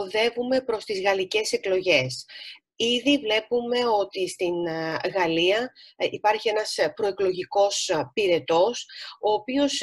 οδεύουμε 0.00 0.60
προς 0.60 0.84
τις 0.84 1.00
γαλλικές 1.00 1.52
εκλογές. 1.52 2.24
Ήδη 2.82 3.18
βλέπουμε 3.18 3.78
ότι 4.00 4.28
στην 4.28 4.66
ε, 4.66 4.96
Γαλλία 5.14 5.72
ε, 5.96 6.06
υπάρχει 6.10 6.48
ένας 6.48 6.76
ε, 6.76 6.88
προεκλογικός 6.88 7.90
πυρετός, 8.12 8.86
ο 9.20 9.32
οποίος 9.32 9.80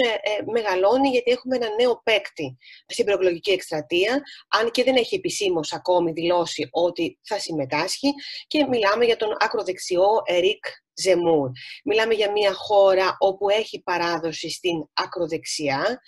μεγαλώνει 0.52 1.10
γιατί 1.10 1.32
έχουμε 1.32 1.56
ένα 1.56 1.68
νέο 1.80 2.02
παίκτη 2.04 2.58
στην 2.88 3.06
προεκλογική 3.06 3.52
εκστρατεία, 3.52 4.22
αν 4.48 4.72
και 4.72 4.84
δεν 4.84 4.96
έχει 4.96 5.16
επισήμως 5.16 5.74
ακόμη 5.74 6.12
δηλώσει 6.12 6.68
ότι 6.72 7.20
θα 7.24 7.40
συμμετάσχει 7.40 8.10
και 8.48 8.66
μιλάμε 8.66 9.06
για 9.06 9.18
τον 9.18 9.36
ακροδεξιό 9.40 10.08
Ερικ 10.26 10.66
Ζεμούρ. 10.98 11.50
Μιλάμε 11.84 12.14
για 12.14 12.32
μια 12.32 12.54
χώρα 12.54 13.16
όπου 13.20 13.50
έχει 13.50 13.82
παράδοση 13.82 14.50
στην 14.50 14.86
ακροδεξιά, 14.94 16.02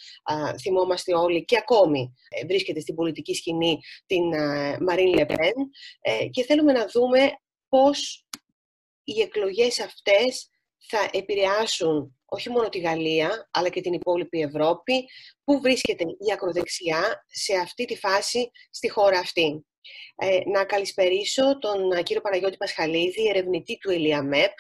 θυμόμαστε 0.62 1.16
όλοι 1.16 1.46
και 1.46 1.58
ακόμη 1.58 2.14
ε, 2.30 2.46
βρίσκεται 2.46 2.80
στην 2.80 2.96
πολιτική 2.96 3.34
σκηνή 3.34 3.80
την 4.06 4.24
Μαρίν 4.80 5.14
Λεπέν 5.14 5.54
ε, 6.02 6.26
και 6.26 6.44
θέλουμε 6.44 6.72
να 6.72 6.86
δούμε 6.86 7.32
πώς 7.70 8.26
οι 9.04 9.22
εκλογές 9.22 9.80
αυτές 9.80 10.50
θα 10.78 11.10
επηρεάσουν 11.12 12.20
όχι 12.26 12.50
μόνο 12.50 12.70
τη 12.70 12.80
Γαλλία, 12.80 13.50
αλλά 13.52 13.70
και 13.70 13.82
την 13.82 13.94
υπόλοιπη 13.94 14.40
Ευρώπη, 14.42 15.06
που 15.44 15.60
βρίσκεται 15.60 16.04
η 16.04 16.32
ακροδεξιά 16.34 17.26
σε 17.28 17.56
αυτή 17.56 17.86
τη 17.86 17.98
φάση 17.98 18.52
στη 18.70 18.90
χώρα 18.90 19.20
αυτή. 19.20 19.66
Ε, 20.16 20.40
να 20.46 20.66
καλησπερίσω 20.66 21.58
τον 21.60 21.92
ε, 21.92 22.04
κύριο 22.04 22.22
Παναγιώτη 22.22 22.58
Πασχαλίδη, 22.58 23.28
ερευνητή 23.30 23.78
του 23.78 23.92
ΕΛΙΑΜΕΠ, 23.92 24.54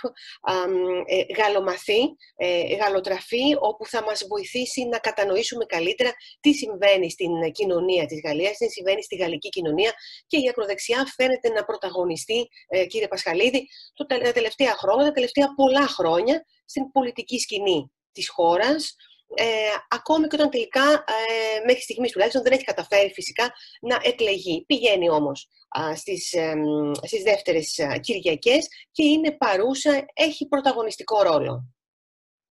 ε, 1.05 1.33
γαλλομαθή, 1.41 2.15
ε, 2.35 2.75
γαλλοτραφή, 2.75 3.55
όπου 3.59 3.85
θα 3.85 4.03
μας 4.03 4.25
βοηθήσει 4.27 4.85
να 4.85 4.97
κατανοήσουμε 4.97 5.65
καλύτερα 5.65 6.11
τι 6.39 6.53
συμβαίνει 6.53 7.09
στην 7.11 7.51
κοινωνία 7.51 8.05
της 8.05 8.21
Γαλλίας, 8.25 8.57
τι 8.57 8.69
συμβαίνει 8.69 9.03
στη 9.03 9.15
γαλλική 9.15 9.49
κοινωνία. 9.49 9.93
Και 10.27 10.37
η 10.37 10.49
ακροδεξιά 10.49 11.05
φαίνεται 11.15 11.49
να 11.49 11.63
πρωταγωνιστεί, 11.63 12.47
ε, 12.67 12.85
κύριε 12.85 13.07
Πασχαλίδη, 13.07 13.67
τα 14.07 14.31
τελευταία 14.31 14.73
χρόνια, 14.73 15.05
τα 15.05 15.11
τελευταία 15.11 15.53
πολλά 15.55 15.87
χρόνια 15.87 16.45
στην 16.65 16.91
πολιτική 16.91 17.39
σκηνή 17.39 17.91
της 18.11 18.29
χώρας, 18.29 18.95
ε, 19.35 19.45
ακόμη 19.87 20.27
και 20.27 20.35
όταν 20.35 20.49
τελικά 20.49 20.91
ε, 20.91 21.65
μέχρι 21.65 21.81
στιγμής 21.81 22.11
τουλάχιστον 22.11 22.43
δεν 22.43 22.51
έχει 22.51 22.63
καταφέρει 22.63 23.11
φυσικά 23.13 23.51
να 23.81 23.97
εκλεγεί. 24.03 24.63
Πηγαίνει 24.67 25.09
όμως 25.09 25.49
α, 25.79 25.95
στις, 25.95 26.33
ε, 26.33 26.53
στις 27.01 27.23
δεύτερες 27.23 27.79
Κυριακές 27.99 28.67
και 28.91 29.03
είναι 29.03 29.31
παρούσα, 29.31 30.05
έχει 30.13 30.47
πρωταγωνιστικό 30.47 31.21
ρόλο. 31.21 31.73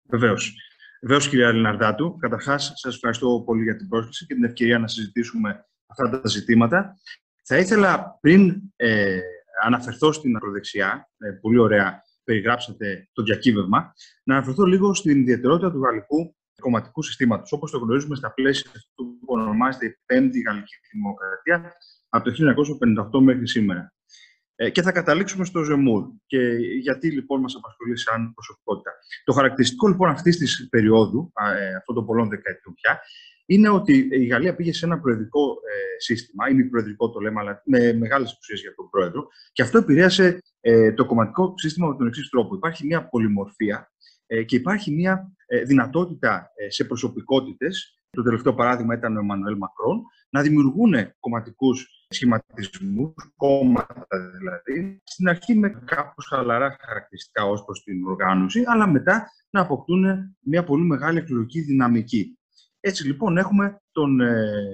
Βεβαίως. 0.10 0.54
Βεβαίως, 1.02 1.30
κυρία 1.30 1.52
Λιναρδάτου, 1.52 2.18
καταρχάς, 2.18 2.72
σας 2.76 2.96
ευχαριστώ 2.96 3.44
πολύ 3.46 3.64
για 3.64 3.76
την 3.76 3.88
πρόσκληση 3.88 4.26
και 4.26 4.34
την 4.34 4.44
ευκαιρία 4.44 4.80
να 4.80 4.88
συζητήσουμε 4.88 5.66
αυτά 5.88 6.22
τα 6.22 6.28
ζητήματα. 6.28 7.00
Θα 7.44 7.58
ήθελα 7.58 8.18
πριν 8.22 8.62
ε, 8.76 9.20
αναφερθώ 9.64 10.12
στην 10.12 10.36
ακροδεξιά, 10.36 11.10
ε, 11.18 11.30
πολύ 11.42 11.58
ωραία 11.58 12.04
περιγράψατε 12.24 13.10
το 13.14 13.24
διακύβευμα, 13.24 13.94
να 14.24 14.36
αναφερθώ 14.36 14.64
λίγο 14.64 14.94
στην 14.94 15.20
ιδιαιτερότητα 15.20 15.72
του 15.72 15.80
γαλλικού 15.80 16.36
κομματικού 16.62 17.02
συστήματος, 17.02 17.52
όπως 17.52 17.72
το 17.72 17.78
γνωρίζουμε 17.78 18.16
στα 18.16 18.34
πλαίσια 18.34 18.72
αυτού 18.76 19.18
που 19.20 19.26
ονομάζεται 19.26 19.86
η 19.86 19.98
Πέμπτη 20.06 20.40
Γαλλική 20.40 20.76
Δημοκρατία 20.92 21.72
από 22.10 22.32
το 22.32 22.36
1958 23.18 23.22
μέχρι 23.22 23.48
σήμερα. 23.48 23.94
Ε, 24.56 24.70
και 24.70 24.82
θα 24.82 24.92
καταλήξουμε 24.92 25.46
στο 25.46 25.64
Ζεμούρ. 25.64 26.04
Και 26.26 26.40
γιατί 26.82 27.12
λοιπόν 27.12 27.42
μας 27.42 27.56
απασχολεί 27.56 27.98
σαν 27.98 28.34
προσωπικότητα. 28.34 28.92
Το 29.24 29.34
χαρακτηριστικό 29.34 29.88
λοιπόν 29.88 30.10
αυτής 30.10 30.38
της 30.38 30.68
περίοδου, 30.70 31.32
ε, 31.56 31.76
αυτών 31.76 31.96
των 31.96 32.06
πολλών 32.06 32.30
δεκαετιών 32.30 32.74
πια, 32.74 33.00
είναι 33.46 33.70
ότι 33.70 34.08
η 34.12 34.26
Γαλλία 34.26 34.56
πήγε 34.56 34.74
σε 34.74 34.86
ένα 34.86 35.00
προεδρικό 35.00 35.42
ε, 35.42 36.00
σύστημα, 36.02 36.50
ή 36.50 36.54
μη 36.54 36.64
προεδρικό 36.66 37.10
το 37.10 37.20
λέμε, 37.20 37.40
αλλά 37.40 37.62
με 37.66 37.94
μεγάλες 37.94 38.32
εξουσίες 38.32 38.62
για 38.62 38.76
τον 38.76 38.90
πρόεδρο, 38.90 39.28
και 39.52 39.62
αυτό 39.62 39.78
επηρέασε 39.78 40.40
ε, 40.60 40.94
το 40.94 41.06
κομματικό 41.06 41.54
σύστημα 41.58 41.88
με 41.88 41.96
τον 41.96 42.08
εξής 42.08 42.30
τρόπο. 42.30 42.56
Υπάρχει 42.56 42.86
μια 42.86 43.08
πολυμορφία 43.08 43.92
ε, 44.26 44.44
και 44.44 44.56
υπάρχει 44.56 44.92
μια 44.92 45.12
ε, 45.12 45.35
δυνατότητα 45.66 46.52
ε, 46.56 46.70
σε 46.70 46.84
προσωπικότητες, 46.84 48.00
το 48.10 48.24
τελευταίο 48.24 48.54
παράδειγμα 48.54 48.96
ήταν 48.96 49.16
ο 49.16 49.20
Εμμανουέλ 49.20 49.58
Μακρόν, 49.58 50.02
να 50.30 50.42
δημιουργούν 50.42 50.94
κομματικούς 51.20 51.88
σχηματισμούς, 52.10 53.14
κόμματα 53.36 54.18
δηλαδή, 54.38 55.02
στην 55.04 55.30
αρχή 55.30 55.56
με 55.56 55.70
κάπως 55.86 56.26
χαλαρά 56.26 56.78
χαρακτηριστικά 56.80 57.46
ως 57.46 57.66
προς 57.66 57.84
την 57.84 58.06
οργάνωση, 58.06 58.64
αλλά 58.66 58.88
μετά 58.88 59.28
να 59.50 59.62
αποκτούν 59.62 60.06
μια 60.40 60.64
πολύ 60.64 60.84
μεγάλη 60.84 61.18
εκλογική 61.18 61.62
δυναμική. 61.62 62.40
Έτσι 62.80 63.06
λοιπόν 63.06 63.38
έχουμε 63.38 63.82
τον 63.92 64.20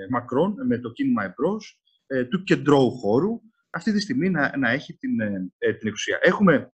Μακρόν 0.09 0.55
με 0.67 0.77
το 0.77 0.91
κίνημα 0.91 1.23
εμπρός, 1.23 1.81
του 2.29 2.43
κεντρώου 2.43 2.91
χώρου, 2.91 3.41
αυτή 3.69 3.91
τη 3.91 3.99
στιγμή 3.99 4.29
να, 4.29 4.57
να 4.57 4.69
έχει 4.69 4.93
την, 4.93 5.17
την 5.57 5.87
εξουσία. 5.87 6.19
Έχουμε 6.21 6.71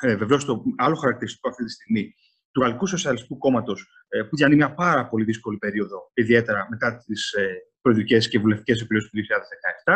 ε, 0.00 0.16
Βεβαίως, 0.16 0.44
το 0.44 0.62
άλλο 0.76 0.94
χαρακτηριστικό 0.94 1.48
αυτή 1.48 1.64
τη 1.64 1.70
στιγμή 1.70 2.14
του 2.52 2.60
Γαλλικού 2.60 2.86
Σοσιαλιστικού 2.86 3.38
Κόμματος, 3.38 3.86
ε, 4.08 4.22
που 4.22 4.36
διανύει 4.36 4.56
μια 4.56 4.74
πάρα 4.74 5.08
πολύ 5.08 5.24
δύσκολη 5.24 5.58
περίοδο, 5.58 6.10
ιδιαίτερα 6.14 6.66
μετά 6.70 6.96
τις 7.06 7.32
ε, 7.32 7.48
προεδρικές 7.80 8.28
και 8.28 8.38
βουλευτικές 8.38 8.80
εκλογέ 8.80 9.04
του 9.04 9.10
2017, 9.84 9.94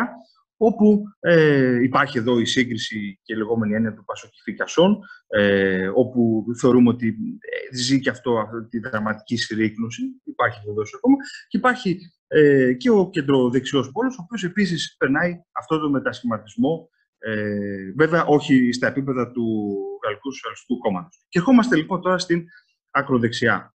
όπου 0.57 1.05
ε, 1.21 1.83
υπάρχει 1.83 2.19
εδώ 2.19 2.39
η 2.39 2.45
σύγκριση 2.45 3.21
και 3.23 3.33
η 3.33 3.37
λεγόμενη 3.37 3.75
έννοια 3.75 3.95
του 3.95 4.05
Πασοκυφικασόν, 4.05 4.99
ε, 5.27 5.89
όπου 5.95 6.45
θεωρούμε 6.61 6.89
ότι 6.89 7.07
ε, 7.39 7.77
ζει 7.77 8.01
και 8.01 8.11
αυτό 8.11 8.39
αυτή 8.39 8.69
τη 8.69 8.89
δραματική 8.89 9.37
συρρήκνωση, 9.37 10.03
υπάρχει 10.25 10.61
βεβαίω 10.67 10.85
ακόμα, 10.97 11.17
και 11.49 11.57
υπάρχει 11.57 11.99
ε, 12.27 12.73
και 12.73 12.91
ο 12.91 13.11
κεντροδεξιός 13.11 13.91
πόλος, 13.93 14.19
ο 14.19 14.23
οποίος 14.23 14.45
επίσης 14.45 14.97
περνάει 14.99 15.43
αυτό 15.53 15.79
το 15.79 15.91
μετασχηματισμό 15.91 16.89
ε, 17.27 17.93
βέβαια, 17.97 18.25
όχι 18.25 18.73
στα 18.73 18.87
επίπεδα 18.87 19.31
του 19.31 19.77
Γαλλικού 20.05 20.33
Σοσιαλιστικού 20.33 20.79
Κόμματος. 20.79 21.27
Και 21.29 21.39
ερχόμαστε 21.39 21.77
λοιπόν 21.77 22.01
τώρα 22.01 22.19
στην 22.19 22.45
ακροδεξιά, 22.91 23.75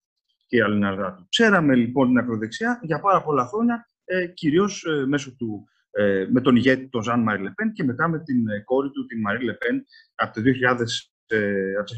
κύριε 0.46 0.64
Αλιναρδάτου. 0.64 1.26
Ξέραμε 1.28 1.74
λοιπόν 1.74 2.06
την 2.08 2.18
ακροδεξιά 2.18 2.80
για 2.82 3.00
πάρα 3.00 3.22
πολλά 3.22 3.46
χρόνια, 3.46 3.90
ε, 4.04 4.26
κυρίως 4.26 4.84
ε, 4.84 5.06
μέσω 5.06 5.36
του, 5.36 5.68
ε, 5.90 6.26
με 6.30 6.40
τον 6.40 6.56
ηγέτη 6.56 6.88
τον 6.88 7.02
Ζαν 7.02 7.20
Μαρί 7.22 7.42
Λεπέν 7.42 7.72
και 7.72 7.84
μετά 7.84 8.08
με 8.08 8.22
την 8.22 8.48
ε, 8.48 8.60
κόρη 8.60 8.90
του, 8.90 9.06
την 9.06 9.20
Μαρή 9.20 9.44
Λεπέν, 9.44 9.84
από 10.14 10.34
το 10.34 10.40
2000, 10.40 10.80
ε, 11.26 11.74
από 11.74 11.90
του 11.90 11.96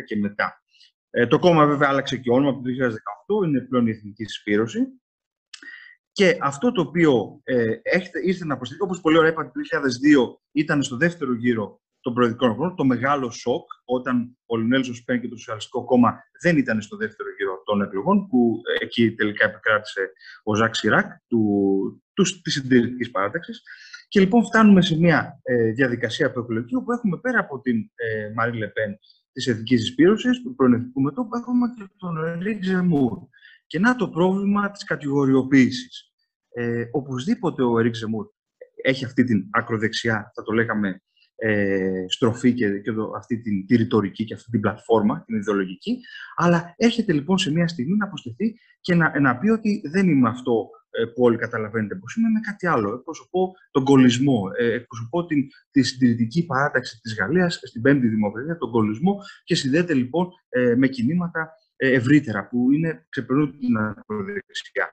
2010 0.00 0.04
και 0.06 0.16
μετά. 0.16 0.62
Ε, 1.10 1.26
το 1.26 1.38
κόμμα 1.38 1.66
βέβαια 1.66 1.88
άλλαξε 1.88 2.16
και 2.16 2.30
όνομα 2.30 2.50
από 2.50 2.62
το 2.62 2.68
2018, 3.42 3.46
είναι 3.46 3.60
πλέον 3.60 3.86
η 3.86 3.90
Εθνική 3.90 4.24
Συσπήρωση. 4.24 4.80
Και 6.18 6.36
αυτό 6.40 6.72
το 6.72 6.80
οποίο 6.80 7.40
ε, 7.44 7.74
ήρθε 8.24 8.44
να 8.44 8.56
προσθεθεί, 8.56 8.82
όπως 8.82 9.00
πολύ 9.00 9.18
ωραία 9.18 9.30
είπατε, 9.30 9.50
το 9.54 9.60
2002 10.34 10.38
ήταν 10.52 10.82
στο 10.82 10.96
δεύτερο 10.96 11.34
γύρο 11.34 11.80
των 12.00 12.14
προεδρικών 12.14 12.50
εκλογών, 12.50 12.76
το 12.76 12.84
μεγάλο 12.84 13.30
σοκ, 13.30 13.66
όταν 13.84 14.38
ο 14.46 14.56
Λινέλ 14.56 14.84
Ζωσπέν 14.84 15.20
και 15.20 15.28
το 15.28 15.36
Σοσιαλιστικό 15.36 15.84
Κόμμα 15.84 16.22
δεν 16.42 16.56
ήταν 16.56 16.80
στο 16.80 16.96
δεύτερο 16.96 17.28
γύρο 17.38 17.62
των 17.64 17.82
εκλογών, 17.82 18.28
που 18.28 18.60
εκεί 18.80 19.14
τελικά 19.14 19.44
επικράτησε 19.44 20.12
ο 20.42 20.54
Ζακ 20.54 20.74
Σιράκ 20.74 21.12
του, 21.26 21.42
του, 22.12 22.24
της 22.42 22.52
συντηρητικής 22.52 23.10
παράταξης. 23.10 23.62
Και 24.08 24.20
λοιπόν 24.20 24.44
φτάνουμε 24.44 24.82
σε 24.82 24.98
μια 24.98 25.40
ε, 25.42 25.70
διαδικασία 25.70 26.32
προεκλογική, 26.32 26.74
όπου 26.74 26.92
έχουμε 26.92 27.18
πέρα 27.18 27.38
από 27.38 27.60
την 27.60 27.90
ε, 27.94 28.32
Μαρίν 28.34 28.58
Λεπέν 28.58 28.98
της 29.32 29.46
Εθνικής 29.46 29.80
Συσπείρωσης, 29.80 30.42
του 30.42 30.54
πρώην 30.54 30.72
Εθνικού 30.72 31.00
Μετώπου, 31.00 31.36
έχουμε 31.36 31.66
και 31.76 31.90
τον 31.96 32.40
Ερίκ 32.42 32.62
Ζεμούρ. 32.62 33.18
Και 33.66 33.78
να 33.78 33.96
το 33.96 34.08
πρόβλημα 34.08 34.70
της 34.70 34.84
κατηγοριοποίησης 34.84 36.07
ε, 36.52 36.84
οπωσδήποτε 36.90 37.62
ο 37.62 37.78
Ερίκ 37.78 37.94
Ζεμούρ 37.94 38.26
έχει 38.82 39.04
αυτή 39.04 39.24
την 39.24 39.46
ακροδεξιά, 39.50 40.32
θα 40.34 40.42
το 40.42 40.52
λέγαμε, 40.52 41.02
ε, 41.36 42.04
στροφή 42.08 42.54
και, 42.54 42.78
και 42.78 42.90
αυτή 43.16 43.40
την, 43.40 43.66
τη 43.66 43.76
ρητορική 43.76 44.24
και 44.24 44.34
αυτή 44.34 44.50
την 44.50 44.60
πλατφόρμα, 44.60 45.24
την 45.24 45.36
ιδεολογική, 45.36 45.98
αλλά 46.36 46.74
έρχεται 46.76 47.12
λοιπόν 47.12 47.38
σε 47.38 47.52
μια 47.52 47.68
στιγμή 47.68 47.96
να 47.96 48.04
αποστεθεί 48.04 48.58
και 48.80 48.94
να, 48.94 49.20
να 49.20 49.38
πει 49.38 49.48
ότι 49.48 49.82
δεν 49.90 50.08
είμαι 50.08 50.28
αυτό 50.28 50.70
ε, 50.90 51.04
που 51.04 51.22
όλοι 51.22 51.36
καταλαβαίνετε 51.36 51.94
πως 51.94 52.16
είμαι, 52.16 52.28
είμαι 52.28 52.40
κάτι 52.40 52.66
άλλο. 52.66 52.94
Εκπροσωπώ 52.94 53.54
τον 53.70 53.84
κολλισμό, 53.84 54.42
ε, 54.58 54.72
εκπροσωπώ 54.72 55.26
την, 55.26 55.46
τη 55.70 55.82
συντηρητική 55.82 56.46
παράταξη 56.46 57.00
της 57.00 57.16
Γαλλίας 57.18 57.60
στην 57.62 57.82
Πέμπτη 57.82 58.08
Δημοκρατία, 58.08 58.56
τον 58.56 58.70
κολλισμό 58.70 59.18
και 59.44 59.54
συνδέεται 59.54 59.94
λοιπόν 59.94 60.28
ε, 60.48 60.74
με 60.76 60.88
κινήματα 60.88 61.52
ε, 61.76 61.92
ευρύτερα 61.92 62.48
που 62.48 62.72
είναι, 62.72 63.06
ξεπερνούν 63.08 63.58
την 63.58 63.76
ακροδεξιά. 63.76 64.90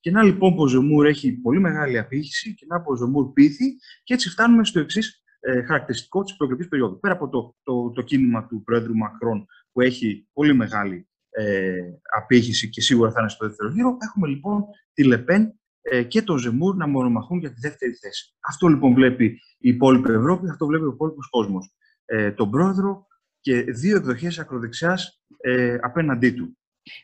Και 0.00 0.10
να 0.10 0.22
λοιπόν 0.22 0.54
που 0.54 0.62
ο 0.62 0.66
Ζεμούρ 0.66 1.06
έχει 1.06 1.32
πολύ 1.32 1.60
μεγάλη 1.60 1.98
απήχηση 1.98 2.54
και 2.54 2.66
να 2.68 2.80
που 2.80 2.92
ο 2.92 2.96
Ζεμούρ 2.96 3.32
πείθει 3.32 3.76
και 4.04 4.14
έτσι 4.14 4.28
φτάνουμε 4.30 4.64
στο 4.64 4.80
εξής 4.80 5.22
ε, 5.40 5.62
χαρακτηριστικό 5.62 6.22
της 6.22 6.36
προεκλογική 6.36 6.68
περίοδου. 6.68 7.00
Πέρα 7.00 7.14
από 7.14 7.28
το, 7.28 7.56
το, 7.62 7.90
το 7.90 8.02
κίνημα 8.02 8.46
του 8.46 8.62
Πρόεδρου 8.64 8.96
Μακρόν 8.96 9.46
που 9.72 9.80
έχει 9.80 10.28
πολύ 10.32 10.54
μεγάλη 10.54 11.08
ε, 11.30 11.80
απήχηση 12.16 12.68
και 12.68 12.80
σίγουρα 12.80 13.10
θα 13.10 13.20
είναι 13.20 13.28
στο 13.28 13.46
δεύτερο 13.46 13.70
γύρο, 13.70 13.96
έχουμε 14.00 14.28
λοιπόν 14.28 14.64
τη 14.92 15.04
Λεπέν 15.04 15.58
ε, 15.80 16.02
και 16.02 16.22
τον 16.22 16.38
Ζεμούρ 16.38 16.76
να 16.76 16.86
μονομαχούν 16.86 17.38
για 17.38 17.52
τη 17.52 17.60
δεύτερη 17.60 17.92
θέση. 17.92 18.34
Αυτό 18.40 18.66
λοιπόν 18.66 18.94
βλέπει 18.94 19.24
η 19.58 19.68
υπόλοιπη 19.68 20.12
Ευρώπη, 20.12 20.48
αυτό 20.48 20.66
βλέπει 20.66 20.84
ο 20.84 20.90
υπόλοιπος 20.94 21.28
κόσμος. 21.28 21.74
Ε, 22.04 22.32
τον 22.32 22.50
πρόεδρο 22.50 23.06
και 23.40 23.62
δύο 23.62 23.96
εκδοχές 23.96 24.38
ακροδεξιάς 24.38 25.22
ε, 25.40 25.78
απέναντί 25.80 26.30
του. 26.30 26.58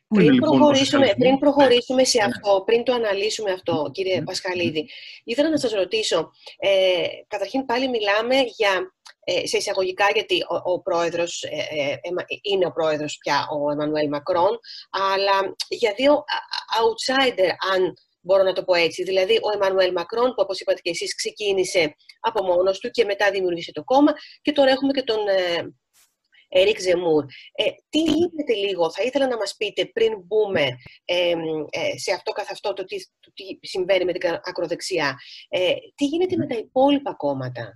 Πριν, 0.08 0.32
λοιπόν 0.32 0.58
προχωρήσουμε, 0.58 1.14
πριν 1.19 1.38
προχωρήσουμε 1.38 2.04
σε 2.04 2.19
ναι. 2.19 2.25
αυτό, 2.25 2.62
πριν 2.66 2.82
το 2.84 2.92
αναλύσουμε 2.92 3.50
αυτό, 3.50 3.90
κύριε 3.92 4.22
Πασχαλίδη, 4.22 4.88
ήθελα 5.25 5.50
να 5.50 5.58
σας 5.58 5.72
ρωτήσω, 5.72 6.31
ε, 6.58 7.06
καταρχήν 7.26 7.64
πάλι 7.64 7.88
μιλάμε 7.88 8.34
για, 8.34 8.94
ε, 9.25 9.46
σε 9.46 9.56
εισαγωγικά, 9.56 10.06
γιατί 10.14 10.42
ο, 10.48 10.72
ο 10.72 10.81
πρόεδρος, 10.81 11.42
ε, 11.42 11.56
ε 11.81 11.98
είναι 12.42 12.66
ο 12.66 12.72
πρόεδρος 12.72 13.16
πια 13.20 13.46
ο 13.50 13.70
Εμμανουέλ 13.70 14.08
Μακρόν, 14.08 14.58
αλλά 14.90 15.54
για 15.69 15.92
δύο 15.96 16.25
outsider, 16.80 17.50
αν 17.75 17.94
μπορώ 18.20 18.42
να 18.42 18.52
το 18.52 18.64
πω 18.64 18.75
έτσι. 18.75 19.02
Δηλαδή, 19.02 19.34
ο 19.34 19.50
Εμμανουέλ 19.54 19.92
Μακρόν, 19.92 20.26
που 20.26 20.34
όπως 20.37 20.60
είπατε 20.60 20.80
και 20.80 20.90
εσείς 20.90 21.14
ξεκίνησε 21.14 21.94
από 22.20 22.44
μόνος 22.44 22.78
του 22.78 22.90
και 22.90 23.04
μετά 23.04 23.30
δημιούργησε 23.30 23.72
το 23.72 23.84
κόμμα 23.84 24.12
και 24.42 24.52
τώρα 24.52 24.70
έχουμε 24.70 24.92
και 24.92 25.02
τον 25.02 25.19
Ερικ 26.49 26.81
Ζεμούρ. 26.81 27.25
Ε, 27.55 27.64
τι 27.88 28.02
γίνεται 28.02 28.52
λίγο, 28.55 28.91
θα 28.91 29.02
ήθελα 29.02 29.26
να 29.26 29.37
μας 29.37 29.55
πείτε 29.56 29.85
πριν 29.87 30.12
μπούμε 30.25 30.69
ε, 31.05 31.31
ε, 31.70 31.99
σε 31.99 32.12
αυτό 32.12 32.32
καθ' 32.32 32.50
αυτό 32.50 32.73
το 32.73 32.85
τι, 32.85 32.96
το 33.20 33.32
τι 33.35 33.67
συμβαίνει 33.67 34.05
με 34.05 34.12
την 34.12 34.31
ακροδεξιά. 34.43 35.19
Ε, 35.49 35.73
τι 35.94 36.05
γίνεται 36.05 36.37
με 36.37 36.46
τα 36.46 36.55
υπόλοιπα 36.55 37.14
κόμματα; 37.14 37.75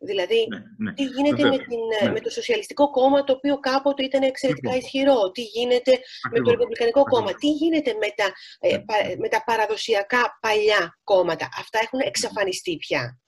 Δηλαδή, 0.00 0.46
ναι, 0.48 0.62
ναι. 0.76 0.94
τι 0.94 1.04
γίνεται 1.04 1.48
με, 1.48 1.58
την, 1.58 1.78
ναι. 2.02 2.10
με 2.12 2.20
το 2.20 2.30
Σοσιαλιστικό 2.30 2.90
Κόμμα, 2.90 3.24
το 3.24 3.32
οποίο 3.32 3.58
κάποτε 3.58 4.04
ήταν 4.04 4.22
εξαιρετικά 4.22 4.76
ισχυρό; 4.76 5.30
Τι 5.30 5.42
γίνεται 5.42 5.92
με 6.30 6.40
το 6.40 6.50
Ρεπουμπλικανικό 6.50 7.02
Κόμμα; 7.02 7.34
Τι 7.34 7.50
γίνεται 7.50 7.92
με 7.92 8.06
τα, 8.14 8.32
ε, 8.60 8.78
με 9.18 9.28
τα 9.28 9.42
παραδοσιακά 9.46 10.38
παλιά 10.40 10.98
κόμματα; 11.04 11.48
Αυτά 11.58 11.78
έχουν 11.82 12.00
εξαφανιστεί 12.00 12.76
πια. 12.76 13.20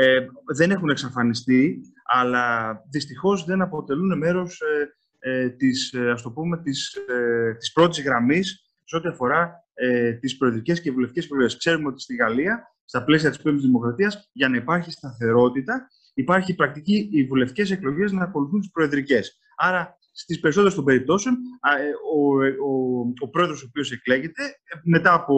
Ε, 0.00 0.18
δεν 0.56 0.70
έχουν 0.70 0.88
εξαφανιστεί, 0.90 1.80
αλλά 2.14 2.76
δυστυχώς 2.90 3.44
δεν 3.44 3.62
αποτελούν 3.62 4.18
μέρος 4.18 4.60
ε, 4.60 4.94
ε, 5.18 5.48
της, 5.48 5.92
ε, 5.92 6.10
ας 6.10 6.22
το 6.22 6.30
πούμε, 6.30 6.62
της, 6.62 6.94
ε, 6.94 7.54
της 7.58 7.72
πρώτης 7.72 8.04
γραμμής 8.04 8.74
σε 8.84 8.96
ό,τι 8.96 9.08
αφορά 9.08 9.64
ε, 9.74 10.12
τις 10.12 10.36
προεδρικές 10.36 10.80
και 10.80 10.90
βουλευτικές 10.90 11.26
προεδρίες. 11.26 11.56
Ξέρουμε 11.56 11.88
ότι 11.88 12.00
στη 12.02 12.14
Γαλλία, 12.14 12.74
στα 12.84 13.04
πλαίσια 13.04 13.28
της 13.28 13.42
πέμπτης 13.42 13.64
δημοκρατίας, 13.64 14.30
για 14.32 14.48
να 14.48 14.56
υπάρχει 14.56 14.90
σταθερότητα, 14.90 15.88
υπάρχει 16.14 16.54
πρακτική 16.54 17.08
οι 17.12 17.24
βουλευτικές 17.24 17.70
εκλογές 17.70 18.12
να 18.12 18.22
ακολουθούν 18.22 18.60
τις 18.60 18.70
προεδρικές. 18.70 19.38
Άρα 19.56 19.98
στις 20.12 20.40
περισσότερες 20.40 20.74
των 20.74 20.84
περιπτώσεων, 20.84 21.34
ε, 21.78 21.90
ο, 22.16 22.34
ο, 22.68 23.00
ο 23.20 23.28
πρόεδρος 23.28 23.62
ο 23.62 23.66
οποίος 23.68 23.92
εκλέγεται, 23.92 24.42
μετά 24.84 25.12
από 25.12 25.34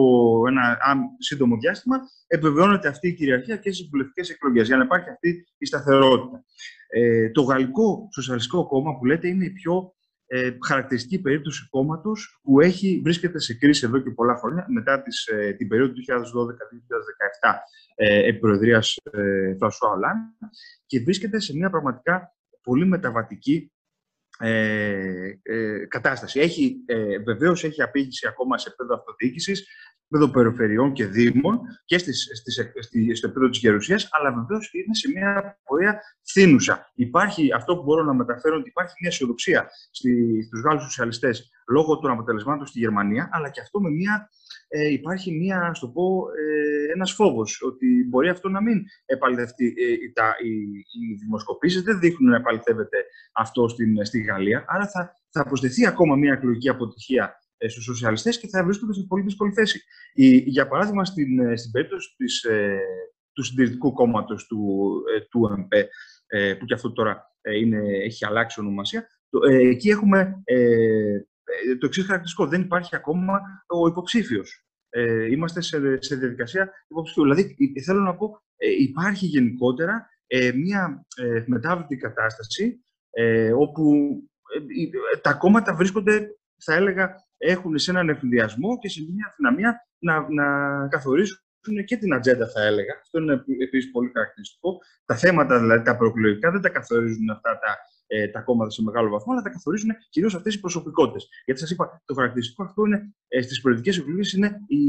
ένα 0.47 0.77
σύντομο 1.19 1.57
διάστημα, 1.57 1.97
επιβεβαιώνεται 2.27 2.87
αυτή 2.87 3.07
η 3.07 3.13
κυριαρχία 3.13 3.57
και 3.57 3.71
στις 3.71 3.87
βουλευτικές 3.89 4.29
εκλογές, 4.29 4.67
για 4.67 4.77
να 4.77 4.83
υπάρχει 4.83 5.09
αυτή 5.09 5.45
η 5.57 5.65
σταθερότητα. 5.65 6.43
Ε, 6.87 7.29
το 7.29 7.41
Γαλλικό 7.41 8.07
Σοσιαλιστικό 8.13 8.67
Κόμμα 8.67 8.97
που 8.97 9.05
λέτε 9.05 9.27
είναι 9.27 9.45
η 9.45 9.51
πιο 9.51 9.95
ε, 10.27 10.51
χαρακτηριστική 10.65 11.21
περίπτωση 11.21 11.67
κόμματος 11.69 12.39
που 12.43 12.59
έχει, 12.59 13.01
βρίσκεται 13.03 13.39
σε 13.39 13.53
κρίση 13.53 13.85
εδώ 13.85 13.99
και 13.99 14.11
πολλά 14.11 14.35
χρόνια, 14.35 14.65
μετά 14.69 15.01
τις, 15.01 15.25
ε, 15.25 15.53
την 15.53 15.67
περίοδο 15.67 15.93
του 15.93 16.01
2012-2017 16.01 17.55
ε, 17.95 18.27
επί 18.27 18.39
Προεδρίας 18.39 18.95
ε, 19.11 19.55
Ολάν 19.93 20.37
και 20.85 20.99
βρίσκεται 20.99 21.39
σε 21.39 21.55
μια 21.55 21.69
πραγματικά 21.69 22.35
πολύ 22.61 22.85
μεταβατική 22.85 23.71
ε, 24.39 25.39
ε, 25.41 25.85
κατάσταση. 25.87 26.39
Έχει, 26.39 26.75
ε, 26.85 27.17
βεβαίως 27.19 27.63
έχει 27.63 27.81
απήγηση 27.81 28.27
ακόμα 28.27 28.57
σε 28.57 28.67
επίπεδο 28.67 28.95
αυτοδιοίκησης, 28.95 29.67
επίπεδο 30.09 30.31
περιφερειών 30.31 30.93
και 30.93 31.05
δήμων 31.05 31.59
και 31.85 31.97
στις, 31.97 32.29
στις, 32.33 32.71
στη, 32.79 33.15
στο 33.15 33.27
επίπεδο 33.27 33.49
της 33.49 33.59
γερουσίας, 33.59 34.09
αλλά 34.11 34.33
βεβαίως 34.33 34.73
είναι 34.73 34.95
σε 34.95 35.09
μια 35.09 35.59
πορεία 35.63 36.01
θύνουσα. 36.31 36.91
Υπάρχει 36.95 37.53
αυτό 37.53 37.75
που 37.75 37.83
μπορώ 37.83 38.03
να 38.03 38.13
μεταφέρω, 38.13 38.55
ότι 38.55 38.69
υπάρχει 38.69 38.93
μια 38.99 39.09
αισιοδοξία 39.09 39.69
στους 40.47 40.61
Γάλλους 40.61 40.83
σοσιαλιστές 40.83 41.49
λόγω 41.67 41.99
των 41.99 42.11
αποτελεσμάτων 42.11 42.65
στη 42.65 42.79
Γερμανία, 42.79 43.29
αλλά 43.31 43.49
και 43.49 43.61
αυτό 43.61 43.81
με 43.81 43.89
μια, 43.89 44.29
ε, 44.67 44.91
υπάρχει 44.91 45.31
μια, 45.31 45.61
ας 45.61 45.79
το 45.79 45.87
πω, 45.87 46.25
ε, 46.37 46.91
ένας 46.93 47.11
φόβος 47.13 47.61
ότι 47.61 48.05
μπορεί 48.09 48.29
αυτό 48.29 48.49
να 48.49 48.61
μην 48.61 48.83
επαληθευτεί. 49.05 49.73
Ε, 49.77 50.11
τα, 50.13 50.35
οι, 50.43 50.51
οι 50.77 51.13
δημοσκοπήσεις 51.23 51.81
δεν 51.81 51.99
δείχνουν 51.99 52.29
να 52.29 52.37
επαληθεύεται 52.37 52.97
αυτό 53.33 53.67
στην, 53.67 54.05
στη 54.05 54.19
Γαλλία, 54.25 54.65
άρα 54.67 54.87
θα, 54.87 55.13
θα 55.29 55.45
προσθεθεί 55.45 55.87
ακόμα 55.87 56.15
μια 56.15 56.33
εκλογική 56.33 56.69
αποτυχία 56.69 57.39
ε, 57.57 57.67
στους 57.67 57.83
σοσιαλιστές 57.83 58.39
και 58.39 58.47
θα 58.47 58.63
βρίσκονται 58.63 58.93
σε 58.93 59.05
πολύ 59.07 59.23
δύσκολη 59.23 59.53
θέση. 59.53 59.81
Η, 60.13 60.37
για 60.37 60.67
παράδειγμα, 60.67 61.05
στην, 61.05 61.39
ε, 61.39 61.55
στην 61.55 61.71
περίπτωση 61.71 62.15
της, 62.17 62.43
ε, 62.43 62.79
του 63.33 63.43
συντηρητικού 63.43 63.93
κόμματος 63.93 64.47
του, 64.47 64.91
ε, 65.15 65.21
του 65.21 65.55
ΕΜΠ, 65.57 65.73
που 66.59 66.65
και 66.65 66.73
αυτό 66.73 66.91
τώρα 66.91 67.23
είναι, 67.61 67.79
έχει 68.03 68.25
αλλάξει 68.25 68.59
ονομασία, 68.59 69.07
το, 69.29 69.39
εκεί 69.47 69.89
έχουμε 69.89 70.41
ε, 70.43 71.75
το 71.79 71.85
εξής 71.85 72.05
χαρακτηριστικό. 72.05 72.47
Δεν 72.47 72.61
υπάρχει 72.61 72.95
ακόμα 72.95 73.41
ο 73.67 73.87
υποψήφιος. 73.87 74.65
Ε, 74.89 75.31
είμαστε 75.31 75.61
σε, 75.61 76.01
σε 76.01 76.15
διαδικασία 76.15 76.71
υποψηφίου. 76.87 77.23
Δηλαδή, 77.23 77.55
θέλω 77.85 77.99
να 77.99 78.15
πω, 78.15 78.41
ε, 78.57 78.67
υπάρχει 78.69 79.25
γενικότερα 79.25 80.09
ε, 80.27 80.51
μια 80.51 81.05
ε, 81.15 81.43
μετάβητη 81.45 81.97
κατάσταση 83.15 83.51
όπου 83.51 83.93
τα 85.21 85.33
κόμματα 85.33 85.75
βρίσκονται, 85.75 86.37
θα 86.57 86.73
έλεγα, 86.73 87.15
έχουν 87.37 87.77
σε 87.77 87.91
έναν 87.91 88.09
εφηδιασμό 88.09 88.77
και 88.77 88.89
σε 88.89 89.01
μια 89.01 89.33
δυναμία 89.37 89.87
να, 89.99 90.25
να 90.29 90.47
καθορίσουν 90.87 91.39
και 91.85 91.97
την 91.97 92.13
ατζέντα, 92.13 92.49
θα 92.49 92.61
έλεγα. 92.63 92.93
Αυτό 93.01 93.19
είναι 93.19 93.43
επίσης 93.63 93.91
πολύ 93.91 94.11
χαρακτηριστικό. 94.13 94.77
Τα 95.05 95.15
θέματα, 95.15 95.59
δηλαδή 95.59 95.83
τα 95.83 95.97
προεκλογικά, 95.97 96.51
δεν 96.51 96.61
τα 96.61 96.69
καθορίζουν 96.69 97.29
αυτά 97.29 97.59
τα 97.59 97.77
ε, 98.07 98.27
τα 98.27 98.41
κόμματα 98.41 98.69
σε 98.69 98.81
μεγάλο 98.81 99.09
βαθμό, 99.09 99.33
αλλά 99.33 99.41
τα 99.41 99.49
καθορίζουν 99.49 99.89
κυρίως 100.09 100.35
αυτές 100.35 100.53
οι 100.53 100.59
προσωπικότητες. 100.59 101.27
Γιατί 101.45 101.59
σας 101.59 101.71
είπα, 101.71 102.01
το 102.05 102.13
χαρακτηριστικό 102.13 102.63
αυτό 102.63 102.85
είναι 102.85 103.15
ε, 103.27 103.41
στις 103.41 103.61
πολιτικές 103.61 103.97
εκλογές 103.97 104.33
είναι 104.33 104.59
η, 104.67 104.79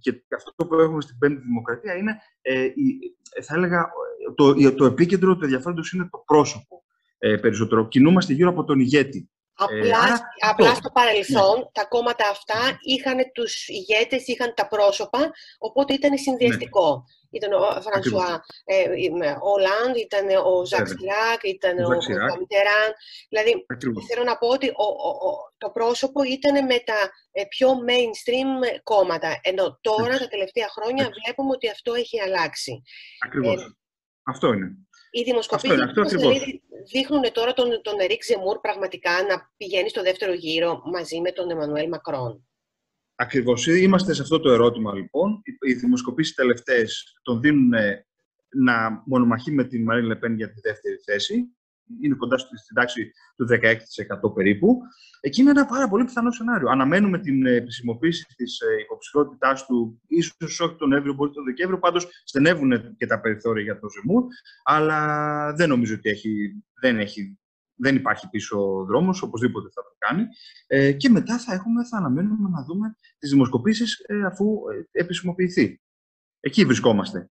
και 0.00 0.22
αυτό 0.36 0.66
που 0.66 0.74
έχουμε 0.74 1.00
στην 1.00 1.18
Πέμπτη 1.18 1.40
Δημοκρατία 1.40 1.94
είναι, 1.96 2.16
ε, 2.40 2.64
η, 2.64 3.16
θα 3.42 3.54
έλεγα, 3.54 3.90
το, 4.34 4.74
το 4.74 4.84
επίκεντρο 4.84 5.36
του 5.36 5.44
ενδιαφέροντος 5.44 5.92
είναι 5.92 6.08
το 6.10 6.22
πρόσωπο 6.26 6.82
ε, 7.18 7.36
περισσότερο. 7.36 7.88
Κινούμαστε 7.88 8.32
γύρω 8.32 8.50
από 8.50 8.64
τον 8.64 8.80
ηγέτη. 8.80 9.30
Απλά, 9.60 9.78
ε, 9.78 9.92
άρα, 10.04 10.20
απλά 10.50 10.74
στο 10.74 10.90
παρελθόν 10.90 11.58
ναι. 11.58 11.64
τα 11.72 11.84
κόμματα 11.84 12.28
αυτά 12.28 12.78
είχαν 12.82 13.18
τους 13.34 13.68
ηγέτες, 13.68 14.26
είχαν 14.26 14.54
τα 14.56 14.68
πρόσωπα, 14.68 15.30
οπότε 15.58 15.94
ήταν 15.94 16.18
συνδυαστικό. 16.18 16.88
Ναι. 16.94 17.16
Ήταν 17.30 17.52
ο 17.52 17.80
Φρανσουά 17.80 18.44
ε, 18.64 18.82
ο 19.50 19.52
Λάντ, 19.58 19.96
ήταν 19.96 20.26
ο 20.44 20.64
Ζακ 20.64 20.86
Σιράκ, 20.86 21.40
ήταν 21.42 21.78
ο, 21.78 21.88
ο 22.32 22.36
Μιτεράν. 22.38 22.90
Δηλαδή, 23.28 23.66
θέλω 24.08 24.24
να 24.24 24.36
πω 24.36 24.48
ότι 24.48 24.72
το 25.58 25.70
πρόσωπο 25.70 26.22
ήταν 26.22 26.54
με 26.66 26.78
τα 26.78 27.00
ε, 27.32 27.42
πιο 27.48 27.68
mainstream 27.88 28.80
κόμματα. 28.82 29.40
Ενώ 29.42 29.78
τώρα, 29.80 30.18
τα 30.18 30.28
τελευταία 30.28 30.68
χρόνια, 30.68 31.10
βλέπουμε 31.24 31.50
ότι 31.50 31.70
αυτό 31.70 31.94
έχει 31.94 32.20
αλλάξει. 32.20 32.82
Ακριβώς. 33.26 33.62
Ε, 33.62 33.66
αυτό 34.22 34.52
είναι. 34.52 34.87
Οι 35.18 35.22
δημοσκοπήσεις 35.22 35.78
δείχνουν 36.92 37.32
τώρα 37.32 37.52
τον, 37.52 37.80
τον 37.82 38.00
Ερικ 38.00 38.24
Ζεμούρ 38.24 38.58
πραγματικά 38.60 39.10
να 39.10 39.52
πηγαίνει 39.56 39.88
στο 39.88 40.02
δεύτερο 40.02 40.32
γύρο 40.32 40.82
μαζί 40.84 41.20
με 41.20 41.32
τον 41.32 41.50
Εμμανουέλ 41.50 41.88
Μακρόν. 41.88 42.48
Ακριβώς. 43.14 43.66
Είμαστε 43.66 44.14
σε 44.14 44.22
αυτό 44.22 44.40
το 44.40 44.50
ερώτημα 44.50 44.94
λοιπόν. 44.94 45.42
Οι 45.66 45.72
δημοσκοπήσεις 45.72 46.34
τελευταίες 46.34 47.18
τον 47.22 47.40
δίνουν 47.40 47.72
να 48.48 49.02
μονομαχεί 49.06 49.50
με 49.50 49.64
την 49.64 49.82
Μαρίν 49.82 50.04
Λεπέν 50.04 50.34
για 50.34 50.48
τη 50.48 50.60
δεύτερη 50.60 50.96
θέση. 51.04 51.57
Είναι 52.02 52.14
κοντά 52.14 52.38
στην 52.38 52.74
τάξη 52.74 53.12
του 53.36 53.46
16% 54.28 54.34
περίπου. 54.34 54.78
Εκεί 55.20 55.40
είναι 55.40 55.50
ένα 55.50 55.66
πάρα 55.66 55.88
πολύ 55.88 56.04
πιθανό 56.04 56.30
σενάριο. 56.30 56.68
Αναμένουμε 56.68 57.18
την 57.18 57.46
επισημοποίηση 57.46 58.26
της 58.36 58.60
ε, 58.60 58.80
υποψηφιότητάς 58.82 59.66
του, 59.66 60.02
ίσως 60.06 60.60
όχι 60.60 60.74
τον 60.76 60.88
Νοέμβριο, 60.88 61.14
μπορεί 61.14 61.30
τον 61.30 61.44
Δεκέμβριο. 61.44 61.78
Πάντως 61.78 62.08
στενεύουν 62.24 62.96
και 62.96 63.06
τα 63.06 63.20
περιθώρια 63.20 63.62
για 63.62 63.78
το 63.78 63.88
Ζεμούρ. 63.88 64.24
Αλλά 64.64 65.52
δεν 65.54 65.68
νομίζω 65.68 65.94
ότι 65.94 66.08
έχει, 66.08 66.62
δεν 66.80 66.98
έχει 66.98 67.38
δεν 67.78 67.96
υπάρχει 67.96 68.28
πίσω 68.28 68.84
δρόμος, 68.88 69.22
οπωσδήποτε 69.22 69.68
θα 69.74 69.82
το 69.82 69.94
κάνει. 69.98 70.26
Ε, 70.66 70.92
και 70.92 71.08
μετά 71.08 71.38
θα, 71.38 71.52
έχουμε, 71.54 71.84
θα 71.84 71.96
αναμένουμε 71.96 72.48
να 72.48 72.64
δούμε 72.64 72.96
τις 73.18 73.30
δημοσκοπήσεις 73.30 74.04
ε, 74.06 74.24
αφού 74.24 74.60
ε, 74.92 75.00
επισημοποιηθεί. 75.00 75.80
Εκεί 76.40 76.64
βρισκόμαστε. 76.64 77.30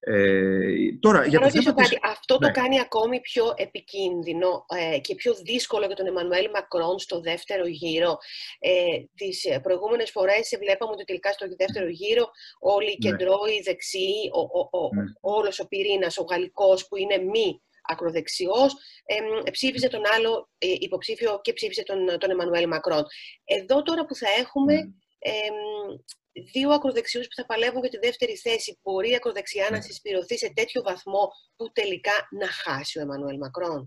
Ε, 0.00 0.92
τώρα, 1.00 1.26
για 1.26 1.40
το 1.40 1.50
θέμα 1.50 1.72
κάτι. 1.74 1.98
Αυτό 2.02 2.38
το 2.38 2.46
ναι. 2.46 2.52
κάνει 2.52 2.80
ακόμη 2.80 3.20
πιο 3.20 3.52
επικίνδυνο 3.56 4.64
ε, 4.68 4.98
και 4.98 5.14
πιο 5.14 5.34
δύσκολο 5.34 5.86
για 5.86 5.96
τον 5.96 6.06
Εμμανουέλ 6.06 6.50
Μακρόν 6.54 6.98
στο 6.98 7.20
δεύτερο 7.20 7.66
γύρο. 7.66 8.18
Ε, 8.58 8.70
τις 9.14 9.46
προηγούμενες 9.62 10.10
φορές 10.10 10.56
βλέπαμε 10.58 10.92
ότι 10.92 11.04
τελικά 11.04 11.32
στο 11.32 11.46
δεύτερο 11.56 11.88
γύρο 11.88 12.30
όλοι 12.58 12.90
οι 12.90 12.98
ναι. 13.00 13.10
κεντρώοι, 13.10 13.52
οι 13.52 13.62
δεξιοί, 13.64 14.30
ο, 14.32 14.40
ο, 14.40 14.78
ο, 14.78 14.88
ναι. 14.94 15.02
όλος 15.20 15.58
ο 15.58 15.68
πυρήνας, 15.68 16.18
ο 16.18 16.22
γαλλικός 16.22 16.88
που 16.88 16.96
είναι 16.96 17.18
μη 17.18 17.60
ακροδεξιός, 17.88 18.74
ε, 19.04 19.50
ψήφιζε 19.50 19.88
τον 19.88 20.02
άλλο 20.16 20.48
ε, 20.58 20.66
υποψήφιο 20.78 21.40
και 21.42 21.52
ψήφιζε 21.52 21.82
τον, 21.82 22.18
τον 22.18 22.30
Εμμανουέλ 22.30 22.68
Μακρόν. 22.68 23.04
Εδώ 23.44 23.82
τώρα 23.82 24.06
που 24.06 24.14
θα 24.14 24.26
έχουμε 24.38 24.74
ε, 25.18 25.30
δύο 26.52 26.70
ακροδεξιούς 26.70 27.26
που 27.26 27.34
θα 27.34 27.46
παλεύουν 27.46 27.80
για 27.80 27.90
τη 27.90 27.98
δεύτερη 27.98 28.36
θέση, 28.36 28.78
μπορεί 28.82 29.10
η 29.10 29.14
ακροδεξιά 29.14 29.68
να 29.70 29.80
συσπηρωθεί 29.80 30.38
σε 30.38 30.52
τέτοιο 30.54 30.82
βαθμό 30.82 31.28
που 31.56 31.70
τελικά 31.72 32.12
να 32.40 32.48
χάσει 32.48 32.98
ο 32.98 33.02
Εμμανουέλ 33.02 33.36
Μακρόν; 33.36 33.84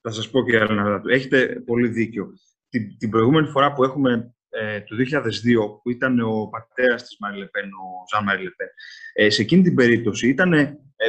Θα 0.00 0.10
σας 0.10 0.30
πω 0.30 0.44
κύριε 0.44 0.60
Αλναδάτου, 0.60 1.08
έχετε 1.08 1.62
πολύ 1.66 1.88
δίκιο. 1.88 2.26
την, 2.68 2.98
την 2.98 3.10
προηγούμενη 3.10 3.48
φορά 3.48 3.72
που 3.72 3.84
έχουμε 3.84 4.34
ε, 4.48 4.80
το 4.80 4.96
2002, 4.96 5.80
που 5.82 5.90
ήταν 5.90 6.20
ο 6.20 6.48
πατέρας 6.48 7.02
της 7.02 7.16
Μαρή 7.20 7.38
Λεπέν, 7.38 7.64
ο 7.64 7.86
Ζαν 8.12 8.24
Μαρή 8.24 8.42
Λεπέν, 8.42 8.68
ε, 9.12 9.30
σε 9.30 9.42
εκείνη 9.42 9.62
την 9.62 9.74
περίπτωση 9.74 10.28
ήταν 10.28 10.52
ε, 10.52 10.78
ε, 10.96 11.06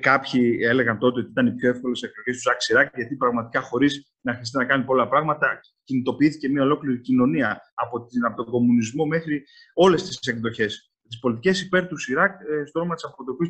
κάποιοι 0.00 0.58
έλεγαν 0.62 0.98
τότε 0.98 1.20
ότι 1.20 1.30
ήταν 1.30 1.46
οι 1.46 1.54
πιο 1.54 1.68
εύκολες 1.68 2.02
εκλογέ 2.02 2.38
του 2.38 2.42
Ζακ 2.42 2.60
Σιράκ, 2.60 2.94
γιατί 2.94 3.16
πραγματικά 3.16 3.60
χωρίς 3.60 4.12
να 4.20 4.32
χρειαστεί 4.32 4.56
να 4.56 4.64
κάνει 4.64 4.84
πολλά 4.84 5.08
πράγματα, 5.08 5.60
κινητοποιήθηκε 5.84 6.48
μια 6.48 6.62
ολόκληρη 6.62 7.00
κοινωνία 7.00 7.60
από, 7.74 8.06
την, 8.06 8.24
από 8.24 8.36
τον 8.36 8.52
κομμουνισμό 8.52 9.06
μέχρι 9.06 9.44
όλες 9.74 10.02
τις 10.02 10.18
εκδοχές. 10.26 10.92
Τις 11.08 11.18
πολιτικές 11.20 11.62
υπέρ 11.62 11.86
του 11.86 11.96
Σιράκ 11.96 12.40
ε, 12.40 12.64
στο 12.64 12.80
όνομα 12.80 12.94
της 12.94 13.04
αποδοχής 13.04 13.48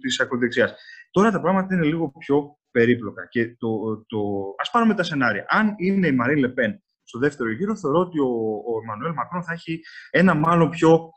της 0.00 0.20
ακροδεξιάς. 0.20 0.74
Τώρα 1.10 1.30
τα 1.30 1.40
πράγματα 1.40 1.74
είναι 1.74 1.84
λίγο 1.84 2.12
πιο 2.18 2.58
περίπλοκα. 2.70 3.26
Και 3.28 3.56
το, 3.58 3.68
το, 4.06 4.18
ας 4.58 4.70
πάρουμε 4.70 4.94
τα 4.94 5.02
σενάρια. 5.02 5.44
Αν 5.48 5.74
είναι 5.76 6.06
η 6.06 6.12
Μαρή 6.12 6.36
Λεπέν 6.36 6.82
στο 7.02 7.18
δεύτερο 7.18 7.50
γύρο, 7.50 7.76
θεωρώ 7.76 7.98
ότι 7.98 8.20
ο, 8.20 8.28
ο 8.66 8.80
Εμμανουέλ 8.82 9.12
Μακρόν 9.12 9.42
θα 9.42 9.52
έχει 9.52 9.80
ένα 10.10 10.34
μάλλον 10.34 10.70
πιο 10.70 11.10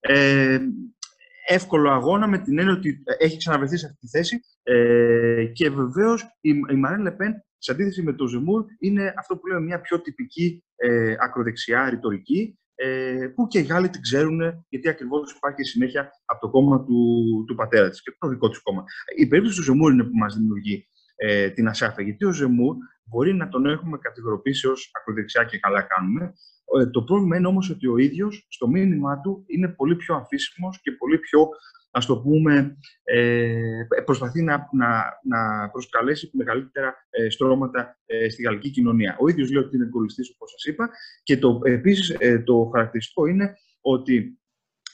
ε, 0.00 0.58
εύκολο 1.48 1.90
αγώνα 1.90 2.26
με 2.26 2.38
την 2.38 2.58
έννοια 2.58 2.74
ότι 2.74 3.02
έχει 3.18 3.36
ξαναβρεθεί 3.36 3.76
σε 3.76 3.86
αυτή 3.86 3.98
τη 3.98 4.08
θέση 4.08 4.40
ε, 4.62 5.44
και 5.52 5.70
βεβαίως 5.70 6.22
η, 6.40 6.50
η 6.70 6.74
Μαρέν 6.74 7.00
Λεπέν 7.00 7.44
σε 7.58 7.72
αντίθεση 7.72 8.02
με 8.02 8.12
το 8.12 8.26
Ζεμούρ 8.26 8.64
είναι 8.78 9.14
αυτό 9.16 9.36
που 9.36 9.46
λέμε 9.46 9.60
μια 9.60 9.80
πιο 9.80 10.00
τυπική 10.00 10.64
ε, 10.76 11.14
ακροδεξιά 11.18 11.90
ρητορική 11.90 12.58
ε, 12.74 13.26
που 13.34 13.46
και 13.46 13.58
οι 13.58 13.62
Γάλλοι 13.62 13.88
την 13.88 14.00
ξέρουν 14.00 14.40
γιατί 14.68 14.88
ακριβώς 14.88 15.32
υπάρχει 15.32 15.64
συνέχεια 15.64 16.10
από 16.24 16.40
το 16.40 16.50
κόμμα 16.50 16.84
του, 16.84 17.44
του 17.46 17.54
πατέρα 17.54 17.90
της 17.90 18.02
και 18.02 18.16
το 18.18 18.28
δικό 18.28 18.48
της 18.48 18.62
κόμμα. 18.62 18.84
Η 19.16 19.26
περίπτωση 19.26 19.56
του 19.56 19.62
Ζεμούρ 19.62 19.92
είναι 19.92 20.04
που 20.04 20.16
μας 20.16 20.36
δημιουργεί 20.36 20.88
ε, 21.16 21.50
την 21.50 21.68
ασάφεια 21.68 22.04
γιατί 22.04 22.24
ο 22.24 22.32
Ζεμούρ 22.32 22.76
μπορεί 23.04 23.34
να 23.34 23.48
τον 23.48 23.66
έχουμε 23.66 23.98
κατηγοροποιήσει 23.98 24.66
ως 24.66 24.90
ακροδεξιά 25.00 25.44
και 25.44 25.58
καλά 25.58 25.82
κάνουμε 25.82 26.24
ε, 26.24 26.57
το 26.90 27.02
πρόβλημα 27.02 27.36
είναι 27.36 27.46
όμως 27.46 27.70
ότι 27.70 27.86
ο 27.86 27.96
ίδιος 27.96 28.46
στο 28.48 28.68
μήνυμά 28.68 29.20
του 29.20 29.44
είναι 29.46 29.68
πολύ 29.68 29.96
πιο 29.96 30.14
αφήσιμος 30.14 30.80
και 30.82 30.92
πολύ 30.92 31.18
πιο, 31.18 31.48
ας 31.90 32.06
το 32.06 32.20
πούμε, 32.20 32.76
ε, 33.02 33.82
προσπαθεί 34.04 34.42
να, 34.42 34.68
να, 34.72 35.04
να 35.22 35.70
προσκαλέσει 35.70 36.30
μεγαλύτερα 36.32 36.94
ε, 37.10 37.30
στρώματα 37.30 37.98
ε, 38.06 38.28
στη 38.28 38.42
γαλλική 38.42 38.70
κοινωνία. 38.70 39.16
Ο 39.20 39.28
ίδιος 39.28 39.50
λέει 39.50 39.62
ότι 39.62 39.76
είναι 39.76 39.84
εγκολιστής, 39.84 40.30
όπως 40.34 40.50
σας 40.50 40.64
είπα, 40.64 40.90
και 41.22 41.38
το, 41.38 41.60
επίσης 41.64 42.16
ε, 42.18 42.38
το 42.38 42.70
χαρακτηριστικό 42.72 43.26
είναι 43.26 43.56
ότι 43.80 44.37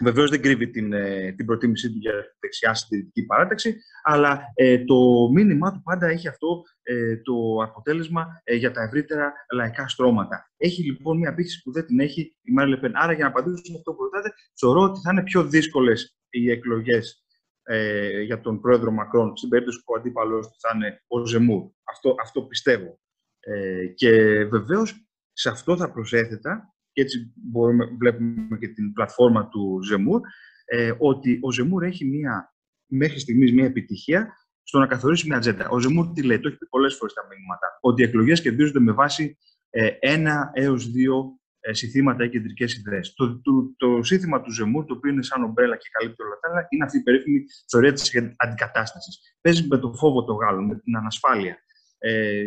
Βεβαίως 0.01 0.31
δεν 0.31 0.43
κρύβει 0.43 0.71
την, 0.71 0.93
ε, 0.93 1.33
την 1.33 1.47
προτίμησή 1.47 1.91
του 1.91 1.99
για 1.99 2.13
δεξιά 2.41 2.75
συντηρητική 2.75 3.27
παράταξη, 3.27 3.77
αλλά 4.03 4.41
ε, 4.55 4.85
το 4.85 5.29
μήνυμά 5.33 5.73
του 5.73 5.83
πάντα 5.83 6.07
έχει 6.07 6.29
αυτό 6.29 6.63
ε, 6.83 7.17
το 7.17 7.33
αποτέλεσμα 7.63 8.41
ε, 8.45 8.55
για 8.55 8.71
τα 8.71 8.83
ευρύτερα 8.83 9.33
λαϊκά 9.53 9.89
στρώματα. 9.89 10.51
Έχει 10.57 10.83
λοιπόν 10.83 11.19
μια 11.19 11.35
πίστη 11.35 11.61
που 11.65 11.73
δεν 11.73 11.87
την 11.87 12.01
έχει 12.01 12.37
η 12.43 12.53
Μάρι 12.53 12.71
Λεπέν. 12.71 12.93
Άρα, 12.95 13.13
για 13.13 13.25
να 13.25 13.31
απαντήσω 13.31 13.65
σε 13.65 13.73
αυτό 13.77 13.93
που 13.93 14.03
ρωτάτε, 14.03 14.35
θεωρώ 14.61 14.81
ότι 14.81 15.01
θα 15.01 15.11
είναι 15.13 15.23
πιο 15.23 15.45
δύσκολες 15.45 16.19
οι 16.31 16.51
εκλογές 16.51 17.25
ε, 17.63 18.21
για 18.21 18.41
τον 18.41 18.61
πρόεδρο 18.61 18.91
Μακρόν 18.91 19.37
στην 19.37 19.49
περίπτωση 19.49 19.79
που 19.79 19.93
ο 19.93 19.99
αντίπαλος 19.99 20.47
του 20.47 20.57
θα 20.59 20.71
είναι 20.75 21.03
ο 21.07 21.27
Ζεμούρ. 21.27 21.71
Αυτό, 21.85 22.15
αυτό 22.21 22.43
πιστεύω. 22.43 22.99
Ε, 23.41 23.87
και 23.87 24.45
βεβαίως 24.45 25.09
σε 25.33 25.49
αυτό 25.49 25.77
θα 25.77 25.93
προσέθετα 25.93 26.74
και 26.95 27.01
έτσι 27.03 27.33
μπορούμε, 27.35 27.85
βλέπουμε 27.99 28.59
και 28.59 28.69
την 28.69 28.93
πλατφόρμα 28.93 29.49
του 29.49 29.81
Ζεμούρ, 29.83 30.21
ε, 30.65 30.93
ότι 30.99 31.39
ο 31.43 31.53
Ζεμούρ 31.53 31.83
έχει 31.83 32.05
μια, 32.05 32.55
μέχρι 32.87 33.19
στιγμής 33.19 33.53
μια 33.53 33.65
επιτυχία 33.65 34.33
στο 34.63 34.79
να 34.79 34.87
καθορίσει 34.87 35.27
μια 35.27 35.37
ατζέντα. 35.37 35.69
Ο 35.69 35.79
Ζεμούρ 35.79 36.13
τι 36.13 36.23
λέει, 36.23 36.41
το 36.41 36.49
έχει 36.49 36.57
πει 36.57 36.67
πολλές 36.67 36.95
φορές 36.95 37.15
τα 37.15 37.27
μήνυματα, 37.31 37.79
ότι 37.81 38.03
οι 38.03 38.05
εκλογές 38.05 38.41
κερδίζονται 38.41 38.81
με 38.81 38.93
βάση 38.93 39.39
ε, 39.71 39.89
ένα 40.01 40.51
έως 40.55 40.91
δύο 40.91 41.39
ε, 41.61 41.73
συνθήματα 41.73 42.25
ή 42.25 42.29
κεντρικές 42.29 42.75
ιδέες. 42.75 43.15
Το, 43.15 43.41
το, 43.41 43.75
το, 43.77 44.03
σύνθημα 44.03 44.41
του 44.43 44.53
Ζεμούρ, 44.53 44.85
το 44.85 44.95
οποίο 44.95 45.13
είναι 45.13 45.23
σαν 45.23 45.43
ομπρέλα 45.43 45.77
και 45.77 45.89
καλύπτει 45.91 46.23
όλα 46.23 46.39
τα 46.41 46.49
άλλα, 46.51 46.67
είναι 46.69 46.85
αυτή 46.85 46.99
η 46.99 47.03
περίφημη 47.03 47.45
θεωρία 47.71 47.93
της 47.93 48.13
αντικατάστασης. 48.37 49.37
Παίζει 49.41 49.67
με 49.67 49.79
το 49.79 49.93
φόβο 49.93 50.25
των 50.25 50.37
Γάλλων, 50.37 50.65
με 50.65 50.79
την 50.79 50.97
ανασφάλεια. 50.97 51.57
Ε, 51.99 52.43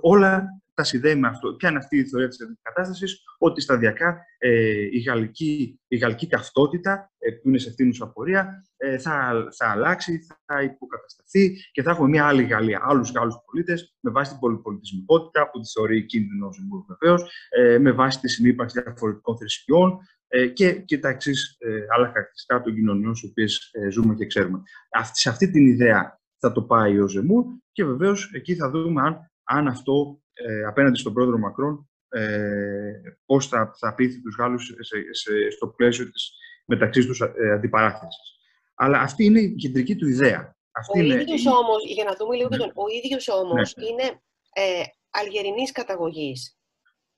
όλα 0.00 0.46
τα 0.80 0.86
συνδέει 0.86 1.14
με 1.14 1.28
αυτό. 1.28 1.54
Ποια 1.54 1.68
είναι 1.68 1.78
αυτή 1.78 1.96
η 1.96 2.04
θεωρία 2.04 2.28
της 2.28 2.38
κατάστασης, 2.62 3.22
ότι 3.38 3.60
σταδιακά 3.60 4.24
ε, 4.38 4.88
η, 4.90 4.98
γαλλική, 4.98 5.80
η 5.88 5.96
γαλλική 5.96 6.26
ταυτότητα, 6.26 7.10
ε, 7.18 7.30
που 7.30 7.48
είναι 7.48 7.58
σε 7.58 7.68
ευθύνουσα 7.68 8.08
πορεία, 8.08 8.64
ε, 8.76 8.98
θα, 8.98 9.46
θα 9.56 9.70
αλλάξει, 9.70 10.26
θα 10.46 10.62
υποκατασταθεί 10.62 11.56
και 11.72 11.82
θα 11.82 11.90
έχουμε 11.90 12.08
μια 12.08 12.26
άλλη 12.26 12.42
Γαλλία, 12.42 12.80
άλλους 12.82 13.10
Γάλλους 13.10 13.36
πολίτες, 13.44 13.96
με 14.00 14.10
βάση 14.10 14.30
την 14.30 14.40
πολυπολιτισμικότητα, 14.40 15.50
που 15.50 15.60
τη 15.60 15.70
θεωρεί 15.70 16.06
κίνδυνο 16.06 16.46
ο 16.46 16.84
βεβαίως, 16.88 17.30
ε, 17.48 17.78
με 17.78 17.92
βάση 17.92 18.20
τη 18.20 18.28
συνύπαρξη 18.28 18.82
διαφορετικών 18.82 19.36
θρησκειών, 19.38 19.98
ε, 20.32 20.46
και, 20.46 20.72
και 20.72 20.98
τα 20.98 21.08
εξής 21.08 21.56
ε, 21.58 21.84
άλλα 21.94 22.06
χαρακτηριστικά 22.06 22.62
των 22.62 22.74
κοινωνιών 22.74 23.14
στις 23.14 23.30
οποίες 23.30 23.70
ε, 23.72 23.90
ζούμε 23.90 24.14
και 24.14 24.26
ξέρουμε. 24.26 24.62
Αυτή, 24.90 25.18
σε 25.18 25.28
αυτή 25.28 25.50
την 25.50 25.66
ιδέα 25.66 26.20
θα 26.38 26.52
το 26.52 26.62
πάει 26.62 26.98
ο 27.00 27.08
Ζεμούρ 27.08 27.44
και 27.72 27.84
βεβαίως 27.84 28.30
εκεί 28.32 28.54
θα 28.54 28.70
δούμε 28.70 29.02
αν, 29.02 29.30
αν 29.44 29.66
αυτό 29.66 30.20
ε, 30.46 30.64
απέναντι 30.64 30.98
στον 30.98 31.12
πρόεδρο 31.12 31.38
Μακρόν 31.38 31.90
ε, 32.08 32.92
πώς 33.26 33.48
θα, 33.48 33.74
θα 33.78 33.94
πείθει 33.94 34.20
τους 34.20 34.36
Γάλλους 34.38 34.72
σε, 35.10 35.50
στο 35.50 35.68
πλαίσιο 35.68 36.10
της 36.10 36.32
μεταξύ 36.66 37.06
τους 37.06 37.20
ε, 37.20 37.52
αντιπαράθεσης. 37.52 38.38
Αλλά 38.74 39.00
αυτή 39.00 39.24
είναι 39.24 39.40
η 39.40 39.54
κεντρική 39.54 39.96
του 39.96 40.08
ιδέα. 40.08 40.56
Αυτή 40.72 41.00
ο 41.00 41.02
είναι... 41.02 41.20
ίδιος 41.20 41.46
όμως, 41.46 41.84
για 41.86 42.04
να 42.04 42.14
δούμε 42.14 42.36
λίγο 42.36 42.48
ναι. 42.48 42.56
τον, 42.56 42.70
ο 42.74 42.84
ίδιος 43.02 43.28
όμως 43.28 43.74
ναι. 43.76 43.84
είναι 43.86 44.20
ε, 44.52 44.82
αλγερινής 45.10 45.72
καταγωγής. 45.72 46.58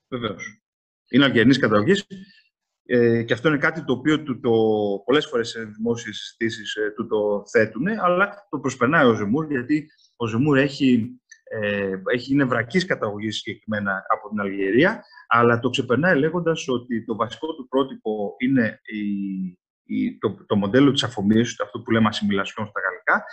Βεβαίως. 0.08 0.62
Είναι 1.10 1.24
αλγερινής 1.24 1.58
καταγωγής 1.58 2.06
ε, 2.84 3.22
και 3.22 3.32
αυτό 3.32 3.48
είναι 3.48 3.58
κάτι 3.58 3.84
το 3.84 3.92
οποίο 3.92 4.22
του 4.22 4.40
το, 4.40 4.50
πολλές 5.04 5.26
φορές 5.26 5.48
σε 5.48 5.64
δημόσιες 5.64 6.16
συζητήσεις 6.16 6.74
ε, 6.74 6.92
του 6.96 7.06
το 7.06 7.42
θέτουν, 7.50 7.88
αλλά 7.88 8.46
το 8.50 8.58
προσπερνάει 8.58 9.06
ο 9.06 9.14
Ζεμούρ, 9.14 9.50
γιατί 9.50 9.86
ο 10.16 10.26
Ζεμούρ 10.26 10.58
έχει 10.58 11.10
ε, 11.21 11.21
έχει, 12.12 12.32
είναι 12.32 12.44
βρακής 12.44 12.85
καταγωγής 12.85 13.37
συγκεκριμένα 13.37 14.04
από 14.09 14.28
την 14.28 14.40
Αλγερία, 14.40 15.04
αλλά 15.28 15.61
το 15.61 15.71
ξεπερνάει 15.71 16.18
λέγοντας 16.18 16.68
ότι 16.68 17.04
το 17.04 17.16
βασικό 17.16 17.54
του 17.54 17.68
πρότυπο 17.68 18.35
είναι 18.38 18.80
η, 18.85 19.00
η, 19.85 20.18
το, 20.18 20.44
το 20.47 20.56
μοντέλο 20.56 20.92
της 20.92 21.02
αφομοίωσης, 21.02 21.61
αυτό 21.61 21.80
που 21.80 21.90
λέμε 21.90 22.09
ασημιλασιών 22.09 22.66
στα 22.66 22.80
γαλλικά, 22.80 23.25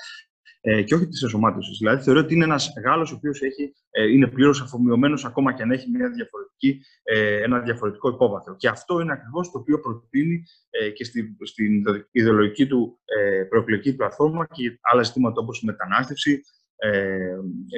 ε, 0.62 0.84
και 0.84 0.96
όχι 0.96 1.08
της 1.08 1.24
εσωμάτωση. 1.24 1.72
Δηλαδή, 1.78 2.04
θεωρώ 2.04 2.20
ότι 2.20 2.34
είναι 2.34 2.44
ένας 2.44 2.74
Γάλλος 2.86 3.12
ο 3.12 3.16
οποίος 3.16 3.42
ε, 3.90 4.04
είναι 4.12 4.28
πλήρως 4.28 4.62
αφομοιωμένος 4.62 5.26
ακόμα 5.26 5.54
και 5.54 5.62
αν 5.62 5.72
έχει 5.72 5.90
μια 5.90 6.10
διαφορετική, 6.10 6.82
ε, 7.04 7.42
ένα 7.42 7.60
διαφορετικό 7.60 8.10
υπόβαθρο. 8.10 8.56
Και 8.56 8.68
αυτό 8.68 9.00
είναι 9.00 9.12
ακριβώς 9.12 9.52
το 9.52 9.58
οποίο 9.60 9.80
προτείνει 9.80 10.44
ε, 10.70 10.90
και 10.90 11.04
στη, 11.04 11.38
στην 11.44 11.84
ιδεολογική 12.12 12.68
του 12.68 13.00
ε, 13.06 13.44
προεκλογική 13.44 13.96
πλατφόρμα 13.96 14.48
και 14.48 14.80
άλλα 14.82 15.04
ζητήματα 15.04 15.42
όπως 15.42 15.62
η 15.62 15.66
μετανάστευση, 15.66 16.32
ε, 16.32 16.59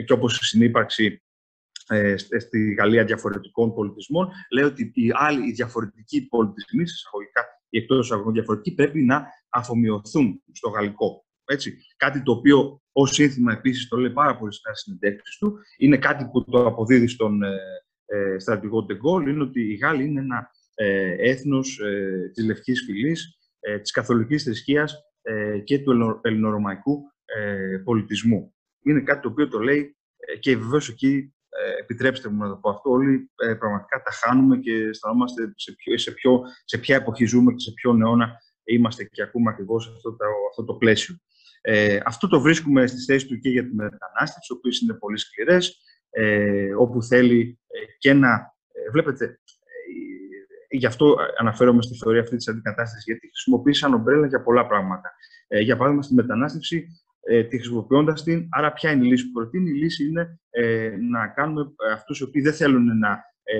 και 0.05 0.13
όπως 0.13 0.39
η 0.39 0.45
συνύπαρξη 0.45 1.21
ε, 1.87 2.17
στη 2.17 2.73
Γαλλία 2.73 3.05
διαφορετικών 3.05 3.73
πολιτισμών, 3.73 4.29
λέει 4.51 4.63
ότι 4.63 4.91
οι 4.93 5.09
άλλοι, 5.13 5.47
οι 5.47 5.51
διαφορετικοί 5.51 6.27
πολιτισμοί, 6.27 6.81
εισαγωγικά 6.81 7.45
οι 7.69 7.77
εκτός 7.77 8.11
αγωγών 8.11 8.33
διαφορετικοί, 8.33 8.75
πρέπει 8.75 9.03
να 9.03 9.27
αφομοιωθούν 9.49 10.43
στο 10.51 10.69
γαλλικό. 10.69 11.25
Έτσι. 11.45 11.77
Κάτι 11.97 12.23
το 12.23 12.31
οποίο 12.31 12.81
ως 12.91 13.13
σύνθημα 13.13 13.53
επίσης 13.53 13.87
το 13.87 13.97
λέει 13.97 14.11
πάρα 14.11 14.37
πολύ 14.37 14.53
στα 14.53 14.73
συνεντεύξεις 14.73 15.37
του, 15.37 15.57
είναι 15.77 15.97
κάτι 15.97 16.25
που 16.31 16.43
το 16.43 16.65
αποδίδει 16.65 17.07
στον 17.07 17.43
ε, 17.43 17.57
ε, 18.05 18.39
στρατηγό 18.39 18.83
Ντεγκόλ, 18.83 19.27
είναι 19.27 19.43
ότι 19.43 19.61
οι 19.61 19.75
Γάλλοι 19.75 20.03
είναι 20.03 20.19
ένα 20.19 20.51
ε, 20.73 21.15
έθνος 21.29 21.79
ε, 21.79 22.31
της 22.33 22.45
λευκής 22.45 22.83
φυλής, 22.85 23.37
ε, 23.59 23.79
της 23.79 23.91
καθολικής 23.91 24.43
θρησκείας 24.43 24.95
ε, 25.21 25.59
και 25.59 25.79
του 25.79 26.19
ελληνορωμαϊκού 26.21 27.01
ε, 27.25 27.77
πολιτισμού 27.83 28.53
είναι 28.83 29.01
κάτι 29.01 29.21
το 29.21 29.29
οποίο 29.29 29.47
το 29.47 29.59
λέει 29.59 29.97
ε, 30.17 30.37
και 30.37 30.57
βεβαίως 30.57 30.89
εκεί, 30.89 31.33
ε, 31.49 31.79
επιτρέψτε 31.79 32.29
μου 32.29 32.37
να 32.37 32.49
το 32.49 32.55
πω 32.55 32.69
αυτό, 32.69 32.89
όλοι 32.89 33.31
ε, 33.35 33.53
πραγματικά 33.53 34.01
τα 34.01 34.11
χάνουμε 34.11 34.57
και 34.57 34.73
αισθανόμαστε 34.73 35.53
σε, 35.55 35.71
ποιο, 35.71 35.97
σε, 35.97 36.11
ποιο, 36.11 36.41
σε 36.65 36.77
ποια 36.77 36.95
εποχή 36.95 37.25
ζούμε 37.25 37.51
και 37.51 37.59
σε 37.59 37.71
ποιο 37.71 37.97
αιώνα 37.99 38.35
είμαστε 38.63 39.03
και 39.03 39.21
ακούμε 39.21 39.49
ακριβώς 39.51 39.93
αυτό, 39.95 40.15
το, 40.15 40.25
αυτό 40.49 40.63
το 40.63 40.73
πλαίσιο. 40.73 41.15
Ε, 41.61 41.99
αυτό 42.05 42.27
το 42.27 42.41
βρίσκουμε 42.41 42.87
στη 42.87 43.03
θέση 43.03 43.27
του 43.27 43.39
και 43.39 43.49
για 43.49 43.63
τη 43.63 43.75
μετανάστευση, 43.75 44.53
οι 44.53 44.55
οποίες 44.57 44.79
είναι 44.79 44.93
πολύ 44.93 45.17
σκληρές, 45.17 45.81
ε, 46.09 46.73
όπου 46.73 47.03
θέλει 47.03 47.59
και 47.97 48.13
να. 48.13 48.55
βλέπετε, 48.91 49.39
γι' 50.69 50.85
αυτό 50.85 51.15
αναφέρομαι 51.37 51.81
στη 51.81 51.97
θεωρία 51.97 52.21
αυτή 52.21 52.35
της 52.35 52.47
αντικατάστασης, 52.47 53.03
γιατί 53.05 53.27
χρησιμοποιεί 53.27 53.73
σαν 53.73 53.93
ομπρέλα 53.93 54.27
για 54.27 54.41
πολλά 54.43 54.67
πράγματα. 54.67 55.11
Ε, 55.47 55.59
για 55.59 55.75
παράδειγμα, 55.75 56.03
στη 56.03 56.13
μετανάστευση 56.13 56.87
ε, 57.21 57.43
τη 57.43 57.57
χρησιμοποιώντας 57.57 58.23
την. 58.23 58.47
Άρα, 58.51 58.73
ποια 58.73 58.91
είναι 58.91 59.05
η 59.05 59.09
λύση 59.09 59.25
που 59.25 59.31
προτείνει. 59.31 59.69
Η 59.69 59.73
λύση 59.73 60.05
είναι 60.05 60.39
ε, 60.49 60.95
να 61.11 61.27
κάνουμε 61.27 61.61
ε, 61.61 61.91
αυτούς 61.91 62.19
οι 62.19 62.23
οποίοι 62.23 62.41
δεν 62.41 62.53
θέλουν 62.53 62.97
να 62.97 63.23
ε, 63.43 63.57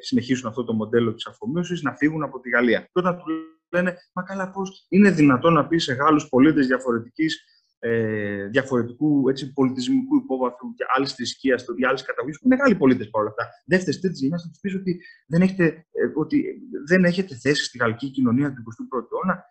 συνεχίσουν 0.00 0.48
αυτό 0.48 0.64
το 0.64 0.72
μοντέλο 0.72 1.14
της 1.14 1.26
αφομοίωσης 1.26 1.82
να 1.82 1.94
φύγουν 1.94 2.22
από 2.22 2.40
τη 2.40 2.50
Γαλλία. 2.50 2.80
Και 2.80 2.90
όταν 2.92 3.16
του 3.16 3.24
λένε, 3.70 3.96
Μα 4.12 4.22
καλά, 4.22 4.50
πώς 4.50 4.86
είναι 4.88 5.10
δυνατόν 5.10 5.52
να 5.52 5.66
πεις 5.66 5.84
σε 5.84 5.94
Γάλλους 5.94 6.28
πολίτες 6.28 6.66
διαφορετικής 6.66 7.44
ε, 7.78 8.46
διαφορετικού 8.46 9.28
έτσι, 9.28 9.52
πολιτισμικού 9.52 10.16
υπόβαθρου 10.16 10.74
και 10.74 10.84
άλλης 10.96 11.12
θρησκείας 11.12 11.64
ή 11.76 11.84
άλλης 11.84 12.02
καταγωγής, 12.02 12.38
που 12.40 12.48
μεγάλοι 12.48 12.74
πολίτες 12.74 13.10
παρόλα 13.10 13.30
αυτά. 13.30 13.50
Δεύτερης, 13.66 14.00
τρίτης 14.00 14.20
γενιάς, 14.20 14.42
θα 14.42 14.48
τους 14.48 14.60
πεις 14.60 14.74
ότι, 14.74 15.00
δεν 15.26 15.40
έχετε, 15.42 15.64
ε, 15.64 16.10
ότι 16.14 16.44
δεν 16.86 17.04
έχετε 17.04 17.34
θέση 17.36 17.64
στη 17.64 17.78
γαλλική 17.78 18.10
κοινωνία 18.10 18.52
του 18.54 18.62
21ου 18.62 19.08
αιώνα. 19.12 19.44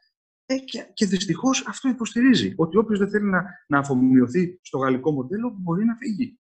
Ε, 0.46 0.56
και, 0.56 0.86
και 0.94 1.06
δυστυχώς 1.06 1.68
αυτό 1.68 1.90
υποστηρίζει. 1.90 2.54
Ότι 2.56 2.78
όποιος 2.78 3.00
δεν 3.00 3.10
θέλει 3.10 3.30
να, 3.30 3.44
να 3.68 3.80
αφομοιωθεί 3.80 4.60
στο 4.62 4.78
γαλλικό 4.78 5.12
μοντέλο 5.12 5.56
μπορεί 5.60 5.86
να 5.86 5.96
φύγει. 5.96 6.40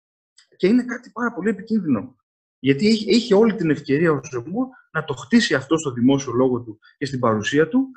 Και 0.56 0.68
είναι 0.68 0.84
κάτι 0.84 1.10
πάρα 1.10 1.34
πολύ 1.34 1.50
επικίνδυνο. 1.50 2.16
Γιατί 2.60 2.88
έχει, 2.88 3.10
έχει 3.10 3.34
όλη 3.34 3.56
την 3.56 3.70
ευκαιρία 3.70 4.12
ο 4.12 4.20
Ζεμούρ 4.32 4.68
να 4.92 5.04
το 5.04 5.14
χτίσει 5.14 5.54
αυτό 5.54 5.78
στο 5.78 5.92
δημόσιο 5.92 6.32
λόγο 6.32 6.62
του 6.62 6.80
και 6.98 7.06
στην 7.06 7.20
παρουσία 7.20 7.68
του 7.68 7.88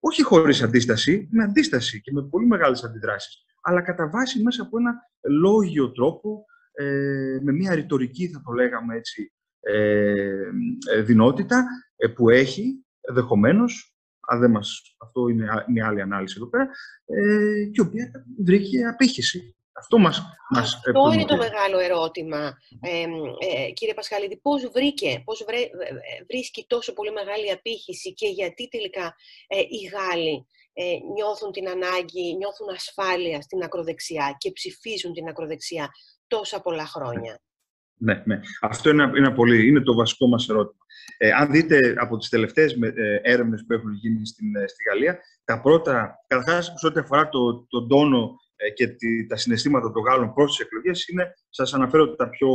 όχι 0.00 0.22
χωρίς 0.22 0.62
αντίσταση, 0.62 1.28
με 1.30 1.44
αντίσταση 1.44 2.00
και 2.00 2.12
με 2.12 2.22
πολύ 2.22 2.46
μεγάλες 2.46 2.84
αντιδράσεις, 2.84 3.44
αλλά 3.62 3.82
κατά 3.82 4.08
βάση 4.08 4.42
μέσα 4.42 4.62
από 4.62 4.78
ένα 4.78 4.94
λόγιο 5.28 5.92
τρόπο, 5.92 6.44
ε, 6.72 7.38
με 7.42 7.52
μια 7.52 7.74
ρητορική, 7.74 8.28
θα 8.28 8.42
το 8.44 8.52
λέγαμε 8.52 8.96
έτσι, 8.96 9.32
ε, 9.60 10.42
ε 10.92 11.02
δυνότητα 11.02 11.64
ε, 11.96 12.08
που 12.08 12.28
έχει, 12.28 12.86
ενδεχομένως, 13.00 13.97
αν 14.30 14.40
δεν 14.40 14.50
μας, 14.50 14.94
αυτό 14.98 15.28
είναι 15.28 15.64
μια 15.68 15.86
άλλη 15.86 16.00
ανάλυση 16.00 16.34
εδώ 16.36 16.48
πέρα, 16.48 16.68
ε, 17.06 17.64
και 17.64 17.82
η 17.82 17.86
οποία 17.86 18.10
βρήκε 18.44 18.86
απήχηση. 18.86 19.52
Αυτό 19.72 19.98
μας, 19.98 20.22
μας 20.50 20.74
Αυτό 20.74 21.12
είναι 21.12 21.24
το 21.24 21.36
μεγάλο 21.36 21.78
ερώτημα, 21.78 22.56
ε, 22.80 23.04
ε, 23.38 23.70
κύριε 23.70 23.94
Πασχαλίδη. 23.94 24.36
Πώς 24.36 24.70
βρήκε, 24.74 25.22
πώς 25.24 25.44
βρέ, 25.46 25.58
βρίσκει 26.26 26.64
τόσο 26.68 26.92
πολύ 26.92 27.12
μεγάλη 27.12 27.50
απήχηση 27.50 28.14
και 28.14 28.28
γιατί 28.28 28.68
τελικά 28.68 29.14
ε, 29.46 29.58
οι 29.58 29.90
Γάλλοι 29.92 30.46
ε, 30.72 30.98
νιώθουν 31.14 31.52
την 31.52 31.68
ανάγκη, 31.68 32.36
νιώθουν 32.36 32.68
ασφάλεια 32.68 33.40
στην 33.40 33.62
ακροδεξιά 33.62 34.36
και 34.38 34.52
ψηφίζουν 34.52 35.12
την 35.12 35.28
ακροδεξιά 35.28 35.90
τόσα 36.26 36.60
πολλά 36.60 36.86
χρόνια; 36.86 37.40
Ναι, 37.98 38.22
ναι. 38.24 38.40
Αυτό 38.60 38.90
είναι, 38.90 39.10
είναι, 39.16 39.30
πολύ, 39.30 39.66
είναι 39.66 39.80
το 39.80 39.94
βασικό 39.94 40.26
μας 40.26 40.48
ερώτημα. 40.48 40.84
Ε, 41.16 41.30
αν 41.32 41.50
δείτε 41.50 41.94
από 41.96 42.16
τις 42.16 42.28
τελευταίες 42.28 42.72
ε, 42.72 43.20
έρευνες 43.22 43.64
που 43.66 43.72
έχουν 43.72 43.92
γίνει 43.92 44.26
στην, 44.26 44.56
ε, 44.56 44.66
στη 44.66 44.82
Γαλλία, 44.88 45.18
τα 45.44 45.60
πρώτα, 45.60 46.24
καταρχάς, 46.26 46.72
σε 46.76 46.86
ό,τι 46.86 47.00
αφορά 47.00 47.28
το, 47.28 47.66
τον 47.68 47.88
τόνο 47.88 48.36
ε, 48.56 48.70
και 48.70 48.86
τη, 48.86 49.26
τα 49.26 49.36
συναισθήματα 49.36 49.90
των 49.90 50.02
Γάλλων 50.02 50.34
προς 50.34 50.56
τις 50.56 50.66
εκλογές, 50.66 51.08
είναι, 51.08 51.34
σας 51.48 51.74
αναφέρω 51.74 52.02
ότι 52.02 52.16
τα 52.16 52.28
πιο 52.28 52.48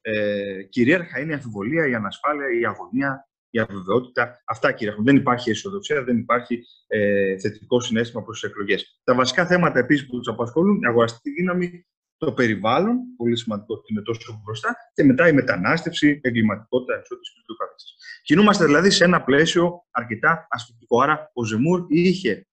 ε, 0.00 0.62
κυρίαρχα 0.62 1.20
είναι 1.20 1.30
η 1.30 1.34
αμφιβολία, 1.34 1.88
η 1.88 1.94
ανασφάλεια, 1.94 2.46
η 2.60 2.64
αγωνία, 2.64 3.28
η 3.50 3.58
αβεβαιότητα. 3.58 4.42
Αυτά 4.44 4.72
κυρίαρχα. 4.72 5.02
Δεν 5.02 5.16
υπάρχει 5.16 5.50
αισιοδοξία, 5.50 6.04
δεν 6.04 6.18
υπάρχει 6.18 6.60
ε, 6.86 7.38
θετικό 7.38 7.80
συνέστημα 7.80 8.22
προς 8.22 8.40
τις 8.40 8.50
εκλογές. 8.50 9.00
Τα 9.04 9.14
βασικά 9.14 9.46
θέματα 9.46 9.78
επίσης 9.78 10.06
που 10.06 10.16
τους 10.16 10.28
απασχολούν, 10.28 10.76
η 10.76 10.86
αγοραστική 10.86 11.30
δύναμη, 11.30 11.86
το 12.18 12.32
περιβάλλον, 12.32 12.96
πολύ 13.16 13.36
σημαντικό 13.36 13.74
ότι 13.74 13.92
είναι 13.92 14.02
τόσο 14.02 14.42
μπροστά, 14.44 14.76
και 14.94 15.04
μετά 15.04 15.28
η 15.28 15.32
μετανάστευση, 15.32 16.20
εγκληματικότητα, 16.22 16.94
ενσώτηση 16.94 17.32
και 17.32 17.42
το 17.46 17.54
καθεξής. 17.54 17.94
Κινούμαστε 18.22 18.64
δηλαδή 18.64 18.90
σε 18.90 19.04
ένα 19.04 19.22
πλαίσιο 19.22 19.86
αρκετά 19.90 20.46
ασφυκτικό. 20.50 21.00
Άρα 21.00 21.30
ο 21.32 21.44
Ζεμούρ 21.44 21.84
είχε, 21.88 22.46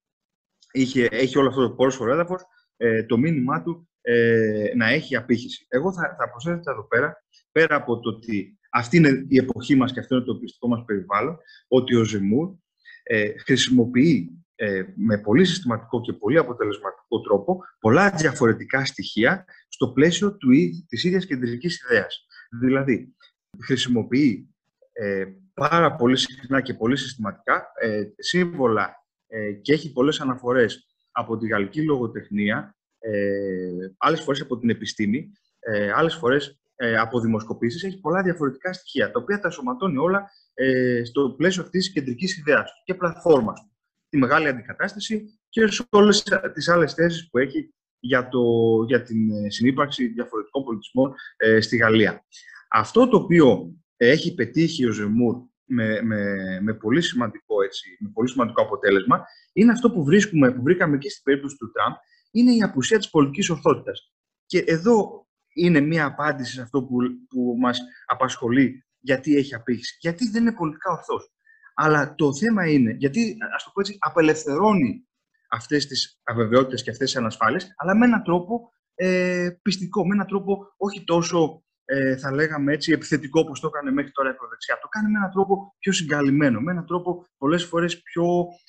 είχε, 0.71 1.07
έχει 1.11 1.37
όλο 1.37 1.47
αυτό 1.47 1.61
το 1.61 1.71
πρόσφορο 1.75 2.11
έδαφος, 2.11 2.41
ε, 2.77 3.03
το 3.03 3.17
μήνυμά 3.17 3.63
του 3.63 3.89
ε, 4.01 4.71
να 4.75 4.87
έχει 4.87 5.15
απήχηση. 5.15 5.65
Εγώ 5.69 5.93
θα, 5.93 6.15
θα 6.19 6.29
προσέθετα 6.29 6.71
εδώ 6.71 6.87
πέρα, 6.87 7.23
πέρα 7.51 7.75
από 7.75 7.99
το 7.99 8.09
ότι 8.09 8.59
αυτή 8.71 8.97
είναι 8.97 9.25
η 9.27 9.37
εποχή 9.37 9.75
μας 9.75 9.93
και 9.93 9.99
αυτό 9.99 10.15
είναι 10.15 10.25
το 10.25 10.35
πιστικό 10.35 10.67
μας 10.67 10.83
περιβάλλον, 10.85 11.37
ότι 11.67 11.95
ο 11.95 12.03
Ζεμούρ 12.03 12.55
ε, 13.03 13.31
χρησιμοποιεί 13.37 14.44
ε, 14.55 14.83
με 14.95 15.17
πολύ 15.17 15.45
συστηματικό 15.45 16.01
και 16.01 16.13
πολύ 16.13 16.37
αποτελεσματικό 16.37 17.21
τρόπο 17.21 17.63
πολλά 17.79 18.09
διαφορετικά 18.09 18.85
στοιχεία 18.85 19.45
στο 19.67 19.91
πλαίσιο 19.91 20.37
του, 20.37 20.49
της 20.87 21.03
ίδιας 21.03 21.25
κεντρικής 21.25 21.83
ιδέας. 21.83 22.25
Δηλαδή, 22.61 23.15
χρησιμοποιεί 23.63 24.55
ε, 24.91 25.25
πάρα 25.53 25.95
πολύ 25.95 26.17
συχνά 26.17 26.61
και 26.61 26.73
πολύ 26.73 26.97
συστηματικά 26.97 27.71
ε, 27.81 28.03
σύμβολα 28.17 29.05
ε, 29.27 29.51
και 29.51 29.73
έχει 29.73 29.91
πολλές 29.91 30.21
αναφορές 30.21 30.85
από 31.11 31.37
τη 31.37 31.47
γαλλική 31.47 31.83
λογοτεχνία, 31.83 32.75
ε, 32.99 33.69
άλλες 33.97 34.21
φορές 34.21 34.41
από 34.41 34.59
την 34.59 34.69
επιστήμη, 34.69 35.31
ε, 35.59 35.91
άλλες 35.91 36.15
φορές 36.15 36.59
ε, 36.75 36.97
από 36.97 37.19
δημοσκοπήσεις, 37.19 37.83
έχει 37.83 37.99
πολλά 37.99 38.21
διαφορετικά 38.21 38.73
στοιχεία, 38.73 39.11
τα 39.11 39.19
οποία 39.19 39.39
τα 39.39 39.49
σωματώνει 39.49 39.97
όλα 39.97 40.29
ε, 40.53 41.03
στο 41.03 41.33
πλαίσιο 41.37 41.63
αυτής 41.63 41.85
της 41.85 41.93
κεντρικής 41.93 42.37
ιδέας 42.37 42.71
και 42.83 42.93
πλατφόρμας 42.93 43.61
του 43.61 43.74
τη 44.09 44.17
μεγάλη 44.17 44.47
αντικατάσταση 44.47 45.39
και 45.49 45.67
σε 45.67 45.85
όλες 45.89 46.23
τις 46.53 46.69
άλλες 46.69 46.93
θέσεις 46.93 47.29
που 47.29 47.37
έχει 47.37 47.73
για, 47.99 48.27
το, 48.27 48.41
για 48.87 49.01
την 49.01 49.31
ε, 49.31 49.49
συνύπαρξη 49.49 50.07
διαφορετικών 50.07 50.63
πολιτισμών 50.63 51.13
ε, 51.37 51.61
στη 51.61 51.77
Γαλλία. 51.77 52.25
Αυτό 52.69 53.07
το 53.07 53.17
οποίο 53.17 53.75
έχει 53.97 54.33
πετύχει 54.33 54.85
ο 54.85 54.91
Ζεμούρ 54.91 55.35
με, 55.65 56.01
με, 56.01 56.35
με, 56.61 56.73
πολύ 56.73 57.01
σημαντικό, 57.01 57.61
έτσι, 57.63 57.97
με 57.99 58.09
πολύ 58.13 58.29
σημαντικό 58.29 58.61
αποτέλεσμα 58.61 59.25
είναι 59.53 59.71
αυτό 59.71 59.91
που, 59.91 60.03
βρίσκουμε, 60.03 60.51
που 60.51 60.61
βρήκαμε 60.61 60.97
και 60.97 61.09
στην 61.09 61.23
περίπτωση 61.23 61.57
του 61.57 61.71
Τραμπ, 61.71 61.93
είναι 62.31 62.51
η 62.51 62.61
απουσία 62.61 62.97
της 62.97 63.09
πολιτικής 63.09 63.49
ορθότητας. 63.49 64.13
Και 64.45 64.63
εδώ 64.67 65.27
είναι 65.53 65.79
μία 65.79 66.05
απάντηση 66.05 66.53
σε 66.53 66.61
αυτό 66.61 66.83
που, 66.83 66.97
που 67.29 67.55
μας 67.59 67.79
απασχολεί 68.05 68.85
γιατί 68.99 69.35
έχει 69.35 69.55
απήχηση. 69.55 69.97
Γιατί 69.99 70.29
δεν 70.29 70.41
είναι 70.41 70.55
πολιτικά 70.55 70.91
ορθός. 70.91 71.34
Αλλά 71.77 72.15
το 72.15 72.35
θέμα 72.35 72.67
είναι, 72.71 72.91
γιατί 72.91 73.37
ας 73.55 73.63
το 73.63 73.71
πω 73.73 73.79
έτσι, 73.79 73.97
απελευθερώνει 73.99 75.07
αυτές 75.49 75.87
τις 75.87 76.19
αβεβαιότητες 76.23 76.83
και 76.83 76.89
αυτές 76.89 77.11
τις 77.11 77.19
ανασφάλειες, 77.19 77.73
αλλά 77.75 77.95
με 77.95 78.05
έναν 78.05 78.23
τρόπο 78.23 78.73
ε, 78.95 79.49
πιστικό, 79.61 80.07
με 80.07 80.13
έναν 80.13 80.27
τρόπο 80.27 80.73
όχι 80.77 81.03
τόσο, 81.03 81.63
ε, 81.85 82.17
θα 82.17 82.31
λέγαμε 82.33 82.73
έτσι, 82.73 82.91
επιθετικό 82.91 83.39
όπως 83.39 83.59
το 83.59 83.67
έκανε 83.67 83.91
μέχρι 83.91 84.11
τώρα 84.11 84.29
η 84.29 84.33
προδεξιά. 84.33 84.79
Το 84.81 84.87
κάνει 84.87 85.11
με 85.11 85.17
έναν 85.17 85.31
τρόπο 85.31 85.75
πιο 85.79 85.91
συγκαλυμμένο, 85.91 86.59
με 86.59 86.71
έναν 86.71 86.85
τρόπο 86.85 87.25
πολλές 87.37 87.63
φορές 87.63 88.01
πιο 88.01 88.25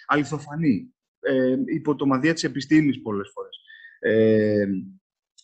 αληθοφανή, 0.06 0.94
ε, 1.20 1.56
υπό 1.64 1.94
το 1.94 2.06
μαδία 2.06 2.32
της 2.32 2.44
επιστήμης 2.44 3.02
πολλές 3.02 3.30
φορές. 3.34 3.60
Ε, 3.98 4.66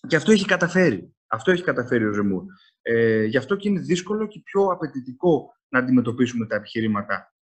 και 0.06 0.16
αυτό 0.16 0.32
έχει 0.32 0.44
καταφέρει. 0.44 1.14
Αυτό 1.26 1.50
έχει 1.50 1.62
καταφέρει 1.62 2.06
ο 2.06 2.12
Ζεμούρ. 2.12 2.44
Ε, 2.82 3.24
γι' 3.24 3.36
αυτό 3.36 3.56
και 3.56 3.68
είναι 3.68 3.80
δύσκολο 3.80 4.26
και 4.26 4.40
πιο 4.44 4.64
απαιτητικό 4.64 5.54
να 5.68 5.78
αντιμετωπίσουμε 5.78 6.46
τα 6.46 6.54
επιχειρήματα 6.54 7.14
ε, 7.14 7.41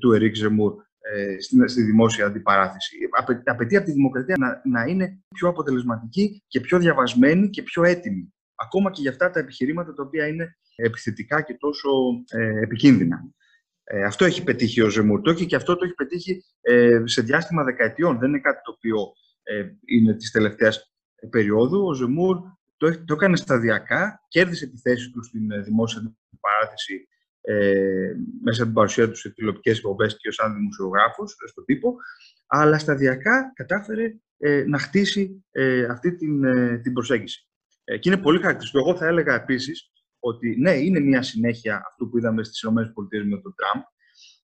του 0.00 0.12
Ερικ 0.12 0.34
Ζεμούρ 0.34 0.74
ε, 1.14 1.40
στη, 1.40 1.68
στη 1.68 1.82
δημόσια 1.82 2.26
αντιπαράθεση. 2.26 2.96
Απαι, 3.18 3.42
απαιτεί 3.44 3.76
από 3.76 3.86
τη 3.86 3.92
δημοκρατία 3.92 4.34
να, 4.38 4.60
να 4.64 4.84
είναι 4.84 5.20
πιο 5.34 5.48
αποτελεσματική 5.48 6.42
και 6.46 6.60
πιο 6.60 6.78
διαβασμένη 6.78 7.50
και 7.50 7.62
πιο 7.62 7.84
έτοιμη. 7.84 8.34
Ακόμα 8.54 8.90
και 8.90 9.00
για 9.00 9.10
αυτά 9.10 9.30
τα 9.30 9.40
επιχειρήματα 9.40 9.94
τα 9.94 10.02
οποία 10.02 10.26
είναι 10.26 10.58
επιθετικά 10.76 11.42
και 11.42 11.54
τόσο 11.54 11.88
ε, 12.30 12.60
επικίνδυνα. 12.60 13.32
Ε, 13.84 14.04
αυτό 14.04 14.24
έχει 14.24 14.42
πετύχει 14.42 14.80
ο 14.80 14.88
Ζεμούρ. 14.88 15.20
Το 15.20 15.34
και 15.34 15.56
αυτό 15.56 15.76
το 15.76 15.84
έχει 15.84 15.94
πετύχει 15.94 16.44
ε, 16.60 17.02
σε 17.04 17.22
διάστημα 17.22 17.64
δεκαετιών. 17.64 18.18
Δεν 18.18 18.28
είναι 18.28 18.40
κάτι 18.40 18.60
το 18.64 18.72
οποίο 18.76 19.12
ε, 19.42 19.66
είναι 19.84 20.14
της 20.14 20.30
τελευταίας 20.30 20.92
περίοδου. 21.30 21.86
Ο 21.86 21.94
Ζεμούρ 21.94 22.38
το, 22.76 23.04
το 23.04 23.14
έκανε 23.14 23.36
σταδιακά, 23.36 24.24
κέρδισε 24.28 24.66
τη 24.66 24.78
θέση 24.78 25.10
του 25.10 25.24
στην 25.24 25.64
δημόσια 25.64 26.00
αντιπαράθεση 26.00 27.08
ε, 27.48 28.12
μέσα 28.42 28.62
από 28.62 28.64
την 28.64 28.72
παρουσία 28.72 29.08
τους 29.08 29.20
σε 29.20 29.30
τηλεοπτικές 29.30 29.78
εκπομπές 29.78 30.16
και 30.16 30.28
ως 30.28 30.34
σαν 30.34 30.54
δημοσιογράφο 30.54 31.26
στον 31.26 31.64
τύπο, 31.64 31.94
αλλά 32.46 32.78
σταδιακά 32.78 33.52
κατάφερε 33.54 34.16
ε, 34.38 34.64
να 34.66 34.78
χτίσει 34.78 35.44
ε, 35.50 35.84
αυτή 35.84 36.16
την, 36.16 36.44
ε, 36.44 36.78
την 36.78 36.92
προσέγγιση. 36.92 37.48
Ε, 37.84 37.98
και 37.98 38.08
είναι 38.10 38.22
πολύ 38.22 38.40
χαρακτηριστικό. 38.40 38.88
Εγώ 38.88 38.98
θα 38.98 39.06
έλεγα 39.06 39.34
επίσης 39.34 39.92
ότι 40.18 40.56
ναι, 40.60 40.72
είναι 40.72 41.00
μια 41.00 41.22
συνέχεια 41.22 41.82
αυτού 41.88 42.08
που 42.08 42.18
είδαμε 42.18 42.44
στις 42.44 42.62
ΗΠΑ 42.62 42.72
με 42.72 43.40
τον 43.40 43.54
Τραμπ, 43.54 43.82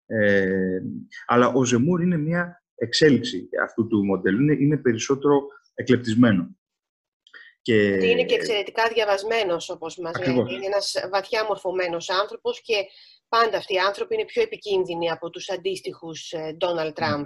ε, 0.06 0.80
αλλά 1.26 1.48
ο 1.48 1.64
Ζεμούρ 1.64 2.02
είναι 2.02 2.16
μια 2.16 2.62
εξέλιξη 2.74 3.48
αυτού 3.64 3.86
του 3.86 4.04
μοντέλου. 4.04 4.42
Είναι, 4.42 4.56
είναι 4.60 4.76
περισσότερο 4.76 5.42
εκλεπτισμένο. 5.74 6.56
Και... 7.64 8.08
Είναι 8.10 8.24
και 8.24 8.34
εξαιρετικά 8.34 8.88
διαβασμένος, 8.94 9.70
όπως 9.70 9.96
μας 9.96 10.26
λέει. 10.26 10.34
Είναι 10.34 10.66
ένας 10.66 10.94
βαθιά 11.10 11.44
μορφωμένος 11.44 12.10
άνθρωπος 12.10 12.60
και 12.62 12.74
πάντα 13.28 13.56
αυτοί 13.56 13.74
οι 13.74 13.78
άνθρωποι 13.78 14.14
είναι 14.14 14.24
πιο 14.24 14.42
επικίνδυνοι 14.42 15.10
από 15.10 15.30
τους 15.30 15.50
αντίστοιχους 15.50 16.32
Ντόναλτ 16.56 16.88
ε, 16.88 16.92
Τραμπ. 16.92 17.24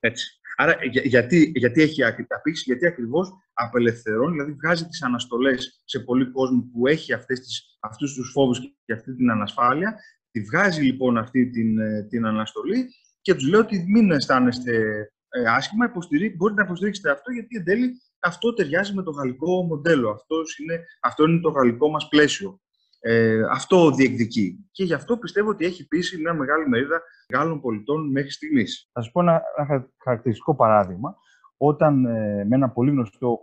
Έτσι. 0.00 0.40
Άρα, 0.56 0.78
γιατί, 1.02 1.52
γιατί 1.54 1.82
έχει 1.82 2.04
απήξει, 2.28 2.62
γιατί 2.66 2.86
ακριβώς 2.86 3.28
απελευθερώνει, 3.52 4.32
δηλαδή 4.32 4.52
βγάζει 4.52 4.86
τις 4.86 5.02
αναστολές 5.02 5.82
σε 5.84 6.00
πολλοί 6.00 6.30
κόσμο 6.30 6.70
που 6.72 6.86
έχει 6.86 7.12
αυτές 7.12 7.40
τις, 7.40 7.78
αυτούς 7.80 8.14
τους 8.14 8.30
φόβους 8.30 8.58
και 8.84 8.92
αυτή 8.92 9.16
την 9.16 9.30
ανασφάλεια, 9.30 10.00
τη 10.30 10.40
βγάζει 10.40 10.82
λοιπόν 10.82 11.16
αυτή 11.18 11.50
την, 11.50 11.78
ε, 11.78 12.02
την 12.02 12.26
αναστολή 12.26 12.88
και 13.20 13.34
τους 13.34 13.48
λέει 13.48 13.60
ότι 13.60 13.84
μην 13.88 14.10
αισθάνεστε 14.10 14.76
ε, 14.76 15.10
άσχημα, 15.44 15.92
μπορείτε 16.36 16.60
να 16.60 16.66
υποστηρίξετε 16.66 17.10
αυτό 17.10 17.32
γιατί 17.32 17.56
εν 17.56 17.64
τέλει 17.64 17.92
αυτό 18.20 18.54
ταιριάζει 18.54 18.94
με 18.94 19.02
το 19.02 19.10
γαλλικό 19.10 19.62
μοντέλο. 19.62 20.10
Αυτός 20.10 20.58
είναι, 20.58 20.84
αυτό 21.00 21.26
είναι 21.26 21.40
το 21.40 21.48
γαλλικό 21.48 21.90
μας 21.90 22.08
πλαίσιο. 22.08 22.60
Ε, 23.00 23.42
αυτό 23.50 23.90
διεκδικεί. 23.90 24.68
Και 24.70 24.84
γι' 24.84 24.94
αυτό 24.94 25.16
πιστεύω 25.16 25.50
ότι 25.50 25.64
έχει 25.64 25.86
πείσει 25.86 26.20
μια 26.20 26.34
μεγάλη 26.34 26.68
μερίδα 26.68 27.02
Γάλλων 27.34 27.60
πολιτών 27.60 28.10
μέχρι 28.10 28.30
στιγμής. 28.30 28.88
Θα 28.92 29.02
σας 29.02 29.12
πω 29.12 29.20
ένα, 29.20 29.42
ένα 29.56 29.88
χαρακτηριστικό 30.02 30.54
παράδειγμα. 30.54 31.16
όταν 31.56 32.00
με 32.46 32.48
ένα 32.50 32.70
πολύ 32.70 32.90
γνωστό 32.90 33.38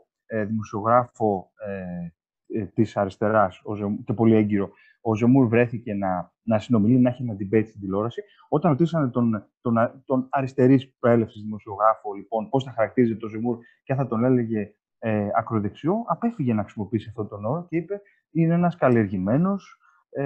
δημοσιογράφο 0.48 1.52
ε, 1.56 2.66
της 2.66 2.98
αριστεράς 2.98 3.62
και 4.06 4.14
πολύ 4.14 4.36
έγκυρο, 4.36 4.72
ο 5.06 5.16
Ζεμούρ 5.16 5.48
βρέθηκε 5.48 5.94
να, 5.94 6.34
να 6.44 6.60
συνομιλεί, 6.60 7.00
να 7.00 7.10
έχει 7.10 7.24
ένα 7.24 7.34
debate 7.34 7.66
στην 7.68 7.80
τηλεόραση. 7.80 8.22
Όταν 8.50 8.72
ρωτήσανε 8.72 9.10
τον, 9.10 9.50
τον, 9.62 10.04
τον 10.06 10.28
αριστερής 10.30 10.94
προέλευσης 11.00 11.42
δημοσιογράφο, 11.42 12.14
λοιπόν, 12.14 12.50
πώς 12.50 12.64
θα 12.64 12.72
χαρακτήριζε 12.72 13.16
τον 13.16 13.30
Ζεμούρ 13.30 13.58
και 13.84 13.94
θα 13.94 14.08
τον 14.08 14.24
έλεγε 14.24 14.76
ε, 15.00 15.28
ακροδεξιό, 15.38 16.04
απέφυγε 16.08 16.54
να 16.54 16.62
χρησιμοποιήσει 16.62 17.08
αυτόν 17.10 17.28
τον 17.28 17.46
όρο 17.46 17.66
και 17.70 17.78
είπε 17.78 18.02
είναι 18.32 18.54
ένας 18.54 18.76
καλλιεργημένος 18.76 19.78
ε, 20.10 20.24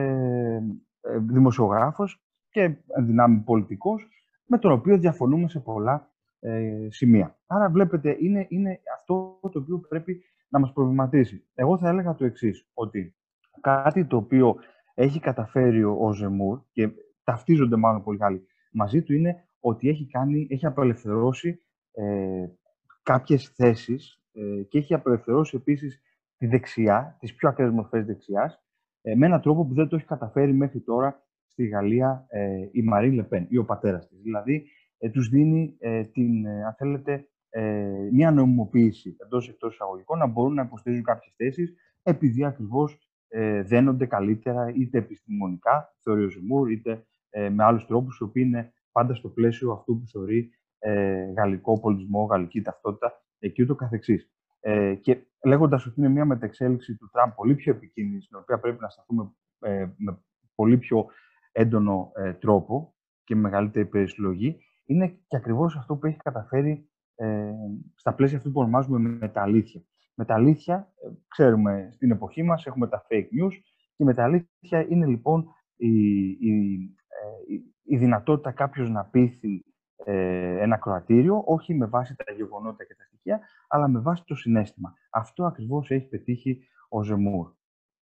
ε, 1.01 1.17
δημοσιογράφος 1.19 2.23
και 2.49 2.77
δυνάμει 2.99 3.39
πολιτικός, 3.39 4.07
με 4.45 4.57
τον 4.57 4.71
οποίο 4.71 4.97
διαφωνούμε 4.97 5.49
σε 5.49 5.59
πολλά 5.59 6.11
ε, 6.39 6.87
σημεία. 6.89 7.37
Άρα 7.47 7.69
βλέπετε, 7.69 8.17
είναι, 8.19 8.45
είναι 8.49 8.79
αυτό 8.95 9.39
το 9.41 9.59
οποίο 9.59 9.79
πρέπει 9.79 10.21
να 10.49 10.59
μας 10.59 10.73
προβληματίσει. 10.73 11.47
Εγώ 11.55 11.77
θα 11.77 11.89
έλεγα 11.89 12.15
το 12.15 12.25
εξής 12.25 12.69
ότι 12.73 13.15
κάτι 13.61 14.05
το 14.05 14.17
οποίο 14.17 14.55
έχει 14.93 15.19
καταφέρει 15.19 15.83
ο 15.83 16.13
Ζεμούρ 16.13 16.59
και 16.71 16.89
ταυτίζονται 17.23 17.75
μάλλον 17.75 18.03
πολύ 18.03 18.17
καλοί 18.17 18.47
μαζί 18.71 19.03
του 19.03 19.13
είναι 19.13 19.47
ότι 19.59 19.89
έχει, 19.89 20.07
κάνει, 20.07 20.47
έχει 20.49 20.65
απελευθερώσει 20.65 21.59
ε, 21.91 22.45
κάποιες 23.03 23.49
θέσεις 23.55 24.21
ε, 24.31 24.63
και 24.63 24.77
έχει 24.77 24.93
απελευθερώσει 24.93 25.55
επίσης 25.55 26.01
τη 26.37 26.47
δεξιά, 26.47 27.17
τις 27.19 27.35
πιο 27.35 27.49
ακραίες 27.49 27.71
μορφές 27.71 28.05
δεξιάς, 28.05 28.63
ε, 29.01 29.15
με 29.15 29.25
έναν 29.25 29.41
τρόπο 29.41 29.65
που 29.65 29.73
δεν 29.73 29.87
το 29.87 29.95
έχει 29.95 30.05
καταφέρει 30.05 30.53
μέχρι 30.53 30.79
τώρα 30.79 31.25
στη 31.47 31.67
Γαλλία 31.67 32.25
ε, 32.29 32.67
η 32.71 32.81
Μαρή 32.81 33.11
Λεπέν 33.11 33.45
ή 33.49 33.57
ο 33.57 33.65
πατέρας 33.65 34.07
της. 34.07 34.21
Δηλαδή, 34.21 34.65
ε, 34.97 35.09
τους 35.09 35.29
δίνει 35.29 35.75
ε, 35.79 36.03
την, 36.03 36.45
ε, 36.45 36.65
αν 36.65 36.75
θέλετε, 36.77 37.27
ε, 37.49 38.09
μια 38.11 38.31
νομιμοποίηση 38.31 39.15
εντός 39.19 39.49
εκτός 39.49 39.73
εισαγωγικών 39.73 40.17
να 40.17 40.27
μπορούν 40.27 40.53
να 40.53 40.61
υποστηρίζουν 40.61 41.05
κάποιες 41.05 41.33
θέσεις 41.35 41.73
επειδή 42.03 42.45
ακριβώς 42.45 43.06
ε, 43.27 43.61
δένονται 43.61 44.05
καλύτερα 44.05 44.71
είτε 44.75 44.97
επιστημονικά, 44.97 45.95
θεωρεί 46.03 46.23
ο 46.23 46.29
Ζημούρ, 46.29 46.71
είτε 46.71 47.05
ε, 47.29 47.49
με 47.49 47.63
άλλους 47.63 47.85
τρόπους, 47.85 48.17
οι 48.19 48.23
οποίοι 48.23 48.43
είναι 48.47 48.73
πάντα 48.91 49.13
στο 49.13 49.29
πλαίσιο 49.29 49.71
αυτού 49.71 49.99
που 49.99 50.07
θεωρεί 50.07 50.49
ε, 50.79 51.31
γαλλικό 51.31 51.79
πολιτισμό, 51.79 52.23
γαλλική 52.25 52.61
ταυτότητα 52.61 53.21
ε, 53.39 53.47
και 53.49 53.63
ούτω 53.63 53.75
καθεξής. 53.75 54.31
Ε, 54.59 54.95
και 54.95 55.27
λέγοντας 55.45 55.85
ότι 55.85 55.99
είναι 55.99 56.09
μια 56.09 56.25
μεταξέλιξη 56.25 56.95
του 56.95 57.09
Τραμπ 57.11 57.31
πολύ 57.35 57.55
πιο 57.55 57.71
επικίνδυνη, 57.71 58.21
στην 58.21 58.37
οποία 58.37 58.59
πρέπει 58.59 58.81
να 58.81 58.89
σταθούμε 58.89 59.31
ε, 59.59 59.87
με 59.97 60.19
πολύ 60.55 60.77
πιο 60.77 61.05
έντονο 61.51 62.11
ε, 62.15 62.33
τρόπο 62.33 62.95
και 63.23 63.35
με 63.35 63.41
μεγαλύτερη 63.41 63.85
περισυλλογή, 63.85 64.59
είναι 64.85 65.07
και 65.27 65.37
ακριβώς 65.37 65.75
αυτό 65.75 65.95
που 65.95 66.05
έχει 66.07 66.17
καταφέρει 66.17 66.89
ε, 67.15 67.51
στα 67.95 68.13
πλαίσια 68.13 68.37
αυτού 68.37 68.51
που 68.51 68.59
ονομάζουμε 68.59 68.99
μεταλήθεια. 68.99 69.81
Μεταλήθεια, 70.19 70.93
ε, 71.03 71.09
ξέρουμε, 71.27 71.89
στην 71.93 72.11
εποχή 72.11 72.43
μας 72.43 72.65
έχουμε 72.65 72.87
τα 72.87 73.05
fake 73.09 73.43
news 73.43 73.53
και 73.95 74.03
η 74.03 74.03
μεταλήθεια 74.03 74.85
είναι 74.89 75.05
λοιπόν 75.05 75.47
η, 75.75 75.89
η, 76.27 76.79
ε, 77.07 77.53
η 77.83 77.97
δυνατότητα 77.97 78.51
κάποιος 78.51 78.89
να 78.89 79.05
πείθει 79.05 79.65
ε, 80.05 80.61
ένα 80.61 80.77
κροατήριο, 80.77 81.43
όχι 81.45 81.73
με 81.73 81.85
βάση 81.85 82.15
τα 82.15 82.31
γεγονότα 82.31 82.83
και 82.83 82.95
τα 82.95 83.03
στοιχεία, 83.03 83.39
αλλά 83.67 83.87
με 83.87 83.99
βάση 83.99 84.23
το 84.25 84.35
συνέστημα. 84.35 84.93
Αυτό 85.09 85.45
ακριβώς 85.45 85.89
έχει 85.89 86.07
πετύχει 86.07 86.67
ο 86.89 87.03
Ζεμούρ. 87.03 87.53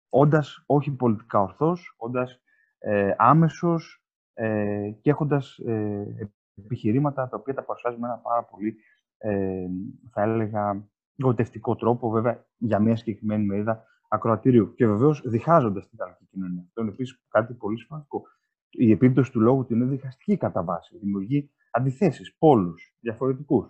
Όντας 0.08 0.62
όχι 0.66 0.90
πολιτικά 0.90 1.40
ορθός, 1.40 1.94
όντας 1.96 2.42
ε, 2.78 3.14
άμεσος 3.16 4.04
ε, 4.34 4.90
και 5.00 5.10
έχοντας 5.10 5.58
ε, 5.58 6.30
επιχειρήματα 6.54 7.28
τα 7.28 7.36
οποία 7.36 7.54
τα 7.54 7.64
παρουσιάζει 7.64 7.98
με 7.98 8.06
ένα 8.06 8.18
πάρα 8.18 8.44
πολύ 8.44 8.76
ε, 9.18 9.66
θα 10.10 10.22
έλεγα, 10.22 10.88
γοτευτικό 11.22 11.76
τρόπο, 11.76 12.10
βέβαια, 12.10 12.46
για 12.56 12.78
μια 12.78 12.96
συγκεκριμένη 12.96 13.44
μερίδα 13.44 13.84
ακροατήριου. 14.08 14.74
Και 14.74 14.86
βεβαίως 14.86 15.22
διχάζοντας 15.26 15.88
την 15.88 15.98
γαλλική 16.00 16.26
κοινωνία. 16.30 16.62
Αυτό 16.66 16.80
είναι 16.80 16.90
επίσης 16.90 17.24
κάτι 17.28 17.54
πολύ 17.54 17.78
σημαντικό. 17.78 18.22
Η 18.70 18.90
επίπτωση 18.90 19.32
του 19.32 19.40
λόγου 19.40 19.64
του 19.66 19.74
είναι 19.74 19.84
διχαστική 19.84 20.36
κατά 20.36 20.62
βάση. 20.62 20.98
Δημιουργεί 20.98 21.50
αντιθέσεις, 21.70 22.36
πόλους 22.38 22.96
διαφορετικούς. 23.00 23.68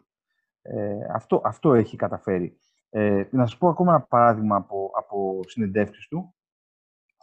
Ε, 0.63 0.97
αυτό, 1.15 1.41
αυτό 1.45 1.75
έχει 1.75 1.97
καταφέρει. 1.97 2.57
Ε, 2.91 3.25
να 3.31 3.47
σας 3.47 3.59
πω 3.59 3.69
ακόμα 3.69 3.95
ένα 3.95 4.03
παράδειγμα 4.03 4.57
από, 4.57 4.91
από 4.95 5.41
συνεντεύξεις 5.47 6.09
του, 6.09 6.35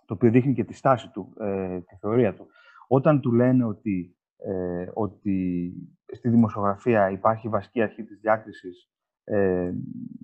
το 0.06 0.14
οποίο 0.14 0.32
δείχνει 0.32 0.54
και 0.54 0.64
τη 0.64 0.74
στάση 0.74 1.12
του, 1.12 1.34
ε, 1.40 1.80
τη 1.80 1.96
θεωρία 1.96 2.34
του. 2.34 2.48
Όταν 2.88 3.22
του 3.22 3.32
λένε 3.34 3.66
ότι 3.66 4.18
ε, 4.38 4.90
ότι 4.94 5.72
στη 6.14 6.30
δημοσιογραφία 6.30 7.10
υπάρχει 7.10 7.50
βασική 7.50 7.82
αρχή 7.82 8.04
της 8.04 8.20
διάκρισης 8.20 8.90
ε, 9.30 9.72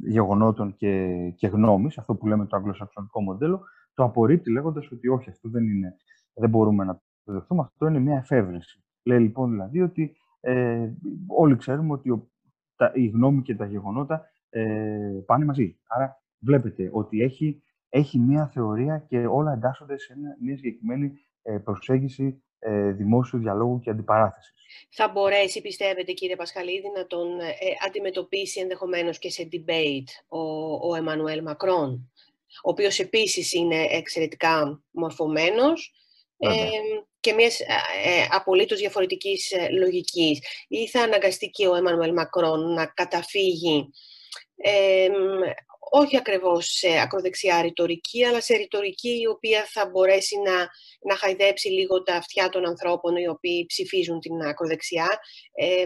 γεγονότων 0.06 0.76
και, 0.76 1.14
και 1.36 1.48
γνώμης, 1.48 1.98
αυτό 1.98 2.16
που 2.16 2.28
λέμε 2.28 2.46
το 2.46 2.56
αγγλοσαξονικό 2.56 3.22
μοντέλο, 3.22 3.62
το 3.94 4.04
απορρίπτει 4.04 4.52
λέγοντας 4.52 4.92
ότι 4.92 5.08
όχι, 5.08 5.30
αυτό 5.30 5.50
δεν 5.50 5.64
είναι, 5.64 5.96
δεν 6.34 6.50
μπορούμε 6.50 6.84
να 6.84 7.02
το 7.24 7.34
δεχτούμε, 7.34 7.62
αυτό 7.62 7.88
είναι 7.88 8.00
μια 8.00 8.18
εφεύρεση. 8.18 8.84
Λέει 9.04 9.20
λοιπόν 9.20 9.50
δηλαδή 9.50 9.82
ότι 9.82 10.16
ε, 10.40 10.90
όλοι 11.28 11.56
ξέρουμε 11.56 11.94
ότι 11.94 12.10
ο, 12.10 12.30
τα, 12.76 12.92
η 12.96 13.08
γνώμη 13.08 13.42
και 13.42 13.56
τα 13.56 13.66
γεγονότα 13.66 14.22
ε, 14.50 15.24
πάνε 15.26 15.46
μαζί. 15.46 15.80
Άρα 15.88 16.24
βλέπετε 16.40 16.90
ότι 16.92 17.22
έχει, 17.22 17.62
έχει 17.90 18.20
μια 18.20 18.48
θεωρία 18.48 19.06
και 19.08 19.26
όλα 19.26 19.54
εντάσσονται 19.54 19.98
σε 19.98 20.14
μια 20.42 20.56
συγκεκριμένη 20.58 21.14
ε, 21.42 21.58
προσέγγιση 21.58 22.26
ε, 22.26 22.43
δημόσιου 22.92 23.40
διαλόγου 23.40 23.80
και 23.80 23.90
αντιπαράθεσης. 23.90 24.54
Θα 24.90 25.08
μπορέσει, 25.08 25.62
πιστεύετε, 25.62 26.12
κύριε 26.12 26.36
Πασχαλίδη, 26.36 26.92
να 26.96 27.06
τον 27.06 27.40
ε, 27.40 27.54
αντιμετωπίσει 27.88 28.60
ενδεχομένως 28.60 29.20
και 29.20 29.30
σε 29.30 29.50
debate 29.52 30.10
ο, 30.28 30.40
ο 30.90 30.96
Εμμανουέλ 30.96 31.42
Μακρόν, 31.42 32.12
ο 32.64 32.70
οποίος 32.70 33.00
επίσης 33.00 33.54
είναι 33.54 33.88
εξαιρετικά 33.90 34.84
μορφωμένος 34.92 35.94
ε, 36.38 36.70
και 37.20 37.34
μιας 37.34 37.60
ε, 37.60 37.66
απολύτως 38.30 38.80
διαφορετικής 38.80 39.52
ε, 39.52 39.70
λογικής. 39.70 40.40
Ή 40.68 40.88
θα 40.88 41.02
αναγκαστεί 41.02 41.50
και 41.50 41.68
ο 41.68 41.76
Εμμανουέλ 41.76 42.14
Μακρόν 42.14 42.74
να 42.74 42.86
καταφύγει 42.86 43.90
όχι 45.96 46.18
ακριβώς 46.18 46.66
σε 46.66 46.88
ακροδεξιά 47.04 47.62
ρητορική, 47.62 48.26
αλλά 48.26 48.42
σε 48.42 48.56
ρητορική 48.56 49.22
η 49.22 49.28
οποία 49.28 49.64
θα 49.66 49.90
μπορέσει 49.90 50.36
να, 50.38 50.56
να 51.10 51.16
χαϊδέψει 51.16 51.70
λίγο 51.70 52.04
τα 52.04 52.16
αυτιά 52.16 52.50
των 52.50 52.66
ανθρώπων 52.66 53.16
οι 53.16 53.28
οποίοι 53.28 53.66
ψηφίζουν 53.66 54.20
την 54.20 54.42
ακροδεξιά, 54.42 55.08
ε, 55.54 55.86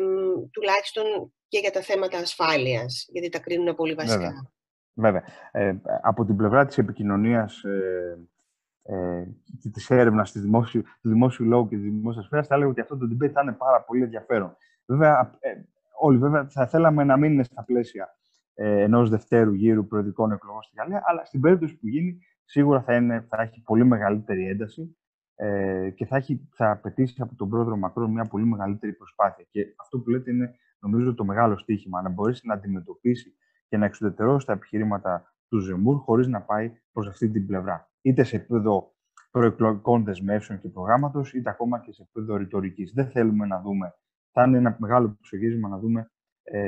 τουλάχιστον 0.52 1.04
και 1.48 1.60
για 1.60 1.72
τα 1.72 1.82
θέματα 1.82 2.18
ασφάλειας, 2.18 3.06
γιατί 3.10 3.30
τα 3.30 3.40
κρίνουν 3.40 3.76
πολύ 3.76 3.94
βασικά. 3.94 4.18
Βέβαια. 4.18 4.52
Βέβαια. 4.94 5.24
Ε, 5.52 5.76
από 6.02 6.26
την 6.26 6.36
πλευρά 6.36 6.66
της 6.66 6.78
επικοινωνίας 6.78 7.64
ε, 7.64 8.28
ε, 8.84 9.24
και 9.62 9.70
της 9.70 9.90
έρευνας 9.90 10.32
του 10.32 10.40
δημόσιου, 10.40 10.82
του 10.82 11.10
δημόσιου 11.10 11.46
λόγου 11.46 11.68
και 11.68 11.76
της 11.76 11.84
δημόσιας 11.84 12.26
σφαίρας, 12.26 12.48
θα 12.48 12.56
έλεγα 12.56 12.70
ότι 12.70 12.82
αυτό 12.82 12.98
το 12.98 13.06
debate 13.12 13.32
θα 13.32 13.42
είναι 13.42 13.54
πάρα 13.54 13.82
πολύ 13.82 14.04
ενδιαφέρον. 14.04 14.58
Βέβαια, 14.86 15.38
ε, 15.40 15.50
όλοι 16.00 16.18
βέβαια 16.18 16.48
θα 16.50 16.68
θέλαμε 16.68 17.04
να 17.04 17.18
μην 17.18 17.32
είναι 17.32 17.44
στα 17.44 17.64
πλαίσια 17.64 18.18
ε, 18.60 18.82
ενός 18.82 19.10
δευτέρου 19.10 19.54
γύρου 19.54 19.88
προεδρικών 19.88 20.32
εκλογών 20.32 20.62
στη 20.62 20.76
Γαλλία, 20.78 21.04
αλλά 21.06 21.26
στην 21.26 21.42
περίπτωση 21.42 21.78
που 21.78 21.88
γίνει, 21.88 22.20
σίγουρα 22.46 22.82
θα, 22.82 22.96
είναι, 22.96 23.26
θα 23.30 23.42
έχει 23.42 23.62
πολύ 23.62 23.86
μεγαλύτερη 23.86 24.48
ένταση 24.48 24.98
ε, 25.36 25.90
και 25.96 26.06
θα, 26.06 26.16
έχει, 26.16 26.48
θα 26.54 26.72
απαιτήσει 26.72 27.22
από 27.22 27.36
τον 27.36 27.50
πρόεδρο 27.50 27.78
Μακρόν 27.78 28.12
μια 28.12 28.26
πολύ 28.26 28.46
μεγαλύτερη 28.46 28.94
προσπάθεια. 28.94 29.46
Και 29.50 29.66
αυτό 29.76 30.00
που 30.00 30.10
λέτε 30.10 30.32
είναι, 30.32 30.56
νομίζω, 30.80 31.14
το 31.14 31.26
μεγάλο 31.26 31.58
στίχημα, 31.58 32.02
να 32.02 32.10
μπορέσει 32.10 32.48
να 32.48 32.54
αντιμετωπίσει 32.54 33.36
και 33.68 33.78
να 33.78 33.86
εξουδετερώσει 33.86 34.46
τα 34.46 34.54
επιχειρήματα 34.54 35.34
του 35.50 35.60
Ζεμούρ 35.60 35.98
χωρίς 35.98 36.28
να 36.28 36.42
πάει 36.42 36.72
προς 36.92 37.08
αυτή 37.08 37.30
την 37.30 37.46
πλευρά. 37.46 37.90
Είτε 38.02 38.24
σε 38.24 38.36
επίπεδο 38.36 38.96
προεκλογικών 39.32 40.04
δεσμεύσεων 40.04 40.60
και 40.60 40.70
προγράμματος, 40.70 41.34
είτε 41.34 41.50
ακόμα 41.50 41.80
και 41.80 41.92
σε 41.92 42.02
επίπεδο 42.02 42.36
ρητορικής. 42.36 42.92
Δεν 42.94 43.10
θέλουμε 43.10 43.46
να 43.46 43.62
δούμε, 43.62 43.94
θα 44.32 44.44
είναι 44.44 44.58
ένα 44.58 44.78
μεγάλο 44.80 45.18
ψωγίσμα 45.22 45.70
να 45.70 45.78
δούμε 45.78 46.00
ε, 46.00 46.16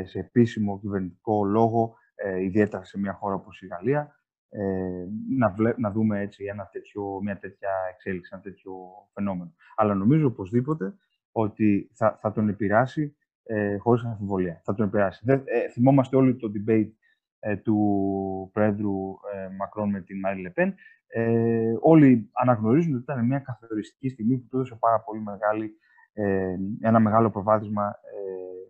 σε 0.03 0.19
επίσημο 0.19 0.79
κυβερνητικό 0.79 1.45
λόγο, 1.45 1.95
ε, 2.15 2.43
ιδιαίτερα 2.43 2.83
σε 2.83 2.99
μια 2.99 3.13
χώρα 3.13 3.35
όπως 3.35 3.61
η 3.61 3.67
Γαλλία, 3.67 4.15
ε, 4.49 5.05
να, 5.37 5.53
να 5.77 5.91
δούμε 5.91 6.19
έτσι 6.19 6.43
ένα 6.43 6.69
τέτοιο, 6.71 7.19
μια 7.23 7.37
τέτοια 7.37 7.69
εξέλιξη, 7.93 8.29
ένα 8.33 8.41
τέτοιο 8.41 8.73
φαινόμενο. 9.13 9.53
Αλλά 9.75 9.93
νομίζω 9.93 10.27
οπωσδήποτε 10.27 10.93
ότι 11.31 11.89
θα, 11.93 12.17
θα 12.21 12.31
τον 12.31 12.49
επηρεάσει 12.49 13.15
ε, 13.43 13.77
χωρίς 13.77 14.03
αμφιβολία. 14.03 14.61
Θα 14.63 14.73
τον 14.73 14.87
επηρεάσει. 14.87 15.21
Δεν, 15.25 15.41
ε, 15.45 15.69
θυμόμαστε 15.69 16.15
όλοι 16.15 16.35
το 16.35 16.51
debate 16.55 16.91
ε, 17.39 17.55
του 17.55 18.49
Πρόεδρου 18.53 19.13
ε, 19.33 19.55
Μακρόν 19.57 19.89
με 19.89 20.01
την 20.01 20.19
Μάρι 20.19 20.41
Λεπέν. 20.41 20.75
Ε, 21.07 21.73
όλοι 21.79 22.29
αναγνωρίζουν 22.33 22.93
ότι 22.93 23.01
ήταν 23.01 23.25
μια 23.25 23.39
καθοριστική 23.39 24.09
στιγμή 24.09 24.37
που 24.37 24.47
του 24.49 24.57
έδωσε 24.57 24.75
πάρα 24.75 24.99
πολύ 24.99 25.21
μεγάλη, 25.21 25.71
ε, 26.19 26.55
ένα 26.81 26.99
μεγάλο 26.99 27.29
προβάδισμα 27.29 27.95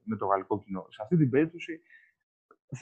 με 0.03 0.15
το 0.15 0.25
γαλλικό 0.25 0.59
κοινό. 0.59 0.85
Σε 0.89 1.01
αυτή 1.01 1.17
την 1.17 1.29
περίπτωση 1.29 1.81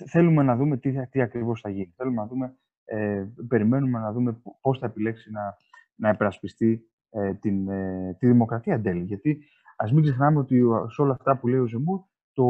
θέλουμε 0.09 0.43
να 0.43 0.55
δούμε 0.55 0.77
τι, 0.77 1.07
τι 1.07 1.21
ακριβώς 1.21 1.61
θα 1.61 1.69
γίνει. 1.69 1.93
Θέλουμε 1.95 2.21
να 2.21 2.27
δούμε, 2.27 2.55
ε, 2.85 3.25
περιμένουμε 3.47 3.99
να 3.99 4.11
δούμε 4.11 4.41
πώς 4.61 4.79
θα 4.79 4.85
επιλέξει 4.85 5.31
να, 5.31 5.57
να 5.95 6.09
επερασπιστεί 6.09 6.81
ε, 7.09 7.33
την, 7.33 7.69
ε, 7.69 8.15
τη 8.19 8.27
δημοκρατία 8.27 8.73
εν 8.73 8.83
τέλει. 8.83 9.03
Γιατί 9.03 9.43
ας 9.77 9.91
μην 9.91 10.03
ξεχνάμε 10.03 10.39
ότι 10.39 10.61
σε 10.87 11.01
όλα 11.01 11.13
αυτά 11.13 11.37
που 11.37 11.47
λέει 11.47 11.59
ο 11.59 11.67
Ζεμούρ, 11.67 11.99
το, 12.33 12.45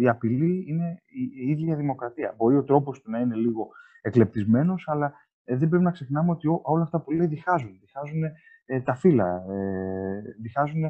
η 0.00 0.08
απειλή 0.08 0.64
είναι 0.68 1.02
η, 1.06 1.46
η 1.46 1.50
ίδια 1.50 1.76
δημοκρατία. 1.76 2.34
Μπορεί 2.36 2.56
ο 2.56 2.64
τρόπος 2.64 3.00
του 3.00 3.10
να 3.10 3.18
είναι 3.18 3.34
λίγο 3.34 3.68
εκλεπτισμένος, 4.02 4.88
αλλά 4.88 5.12
ε, 5.44 5.56
δεν 5.56 5.68
πρέπει 5.68 5.84
να 5.84 5.90
ξεχνάμε 5.90 6.30
ότι 6.30 6.48
όλα 6.62 6.82
αυτά 6.82 7.00
που 7.00 7.10
λέει 7.10 7.26
διχάζουν. 7.26 7.78
Διχάζουν 7.80 8.22
ε, 8.66 8.80
τα 8.80 8.94
φύλλα, 8.94 9.44
ε, 9.50 10.22
διχάζουν 10.40 10.82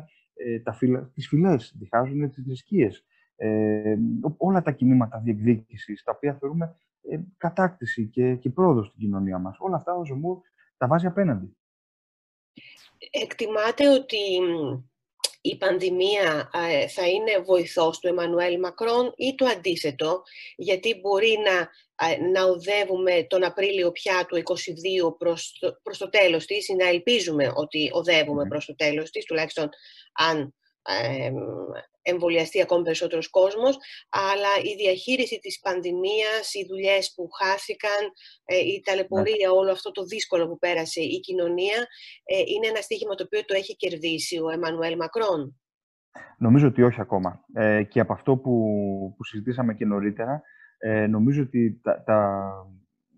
ε, 0.45 0.61
τα 0.61 0.73
φύλλα, 0.73 1.11
τις 1.15 1.29
φυλές, 1.29 1.75
διχάζουν 1.79 2.31
τις 2.31 2.45
θρησκείες. 2.45 3.05
Ε, 3.37 3.97
όλα 4.37 4.63
τα 4.63 4.73
κινήματα 4.73 5.19
διεκδίκησης, 5.19 6.03
τα 6.03 6.13
οποία 6.17 6.35
θεωρούμε 6.35 6.77
ε, 7.03 7.19
κατάκτηση 7.37 8.07
και, 8.07 8.35
και 8.35 8.51
πρόοδος 8.51 8.87
στην 8.87 9.01
κοινωνία 9.01 9.39
μας. 9.39 9.57
Όλα 9.61 9.77
αυτά 9.77 9.95
ο 9.95 10.05
Ζεμούρ 10.05 10.39
τα 10.77 10.87
βάζει 10.87 11.07
απέναντι. 11.07 11.57
Εκτιμάτε 13.11 13.89
ότι 13.89 14.17
η 15.41 15.57
πανδημία 15.57 16.51
θα 16.89 17.09
είναι 17.09 17.39
βοηθός 17.39 17.99
του 17.99 18.09
Εμμανουέλ 18.09 18.59
Μακρόν 18.59 19.13
ή 19.17 19.35
το 19.35 19.47
αντίθετο, 19.47 20.23
γιατί 20.57 21.01
μπορεί 21.01 21.39
να, 21.45 21.69
να 22.33 22.45
οδεύουμε 22.45 23.27
τον 23.29 23.45
Απρίλιο 23.45 23.93
πια 23.93 24.27
του 24.29 24.37
2022 24.37 25.19
προς 25.19 25.57
το, 25.61 25.81
προς 25.83 25.99
το 25.99 26.09
τέλος 26.09 26.47
της 26.47 26.69
ή 26.69 26.75
να 26.75 26.89
ελπίζουμε 26.89 27.53
ότι 27.55 27.91
οδεύουμε 27.93 28.43
ναι. 28.43 28.49
προς 28.49 28.65
το 28.65 28.75
τέλος 28.75 29.11
της, 29.11 29.25
τουλάχιστον 29.25 29.69
αν 30.13 30.55
εμβολιαστεί 32.03 32.63
ακόμη 32.63 32.83
περισσότερος 32.83 33.29
κόσμος, 33.31 33.79
αλλά 34.09 34.53
η 34.71 34.75
διαχείριση 34.77 35.39
της 35.39 35.61
πανδημίας, 35.61 36.55
οι 36.55 36.67
δουλειές 36.69 37.13
που 37.15 37.29
χάθηκαν, 37.39 38.01
ε, 38.45 38.57
η 38.57 38.83
ταλαιπωρία, 38.85 39.49
ναι. 39.49 39.59
όλο 39.59 39.71
αυτό 39.71 39.91
το 39.91 40.05
δύσκολο 40.05 40.49
που 40.49 40.59
πέρασε 40.59 41.01
η 41.01 41.21
κοινωνία, 41.21 41.79
ε, 42.25 42.39
είναι 42.39 42.67
ένα 42.67 42.81
στίχημα 42.81 43.15
το 43.15 43.25
οποίο 43.27 43.45
το 43.45 43.55
έχει 43.55 43.77
κερδίσει 43.77 44.39
ο 44.39 44.51
Εμμανουέλ 44.51 44.97
Μακρόν. 44.97 45.61
Νομίζω 46.39 46.67
ότι 46.67 46.83
όχι 46.83 47.01
ακόμα. 47.01 47.45
Ε, 47.53 47.83
και 47.83 48.01
από 48.01 48.13
αυτό 48.13 48.37
που, 48.37 48.55
που 49.17 49.25
συζητήσαμε 49.25 49.75
και 49.75 49.85
νωρίτερα, 49.85 50.43
ε, 50.79 51.07
νομίζω 51.07 51.43
ότι 51.43 51.81
τα, 51.83 52.03
τα, 52.03 52.51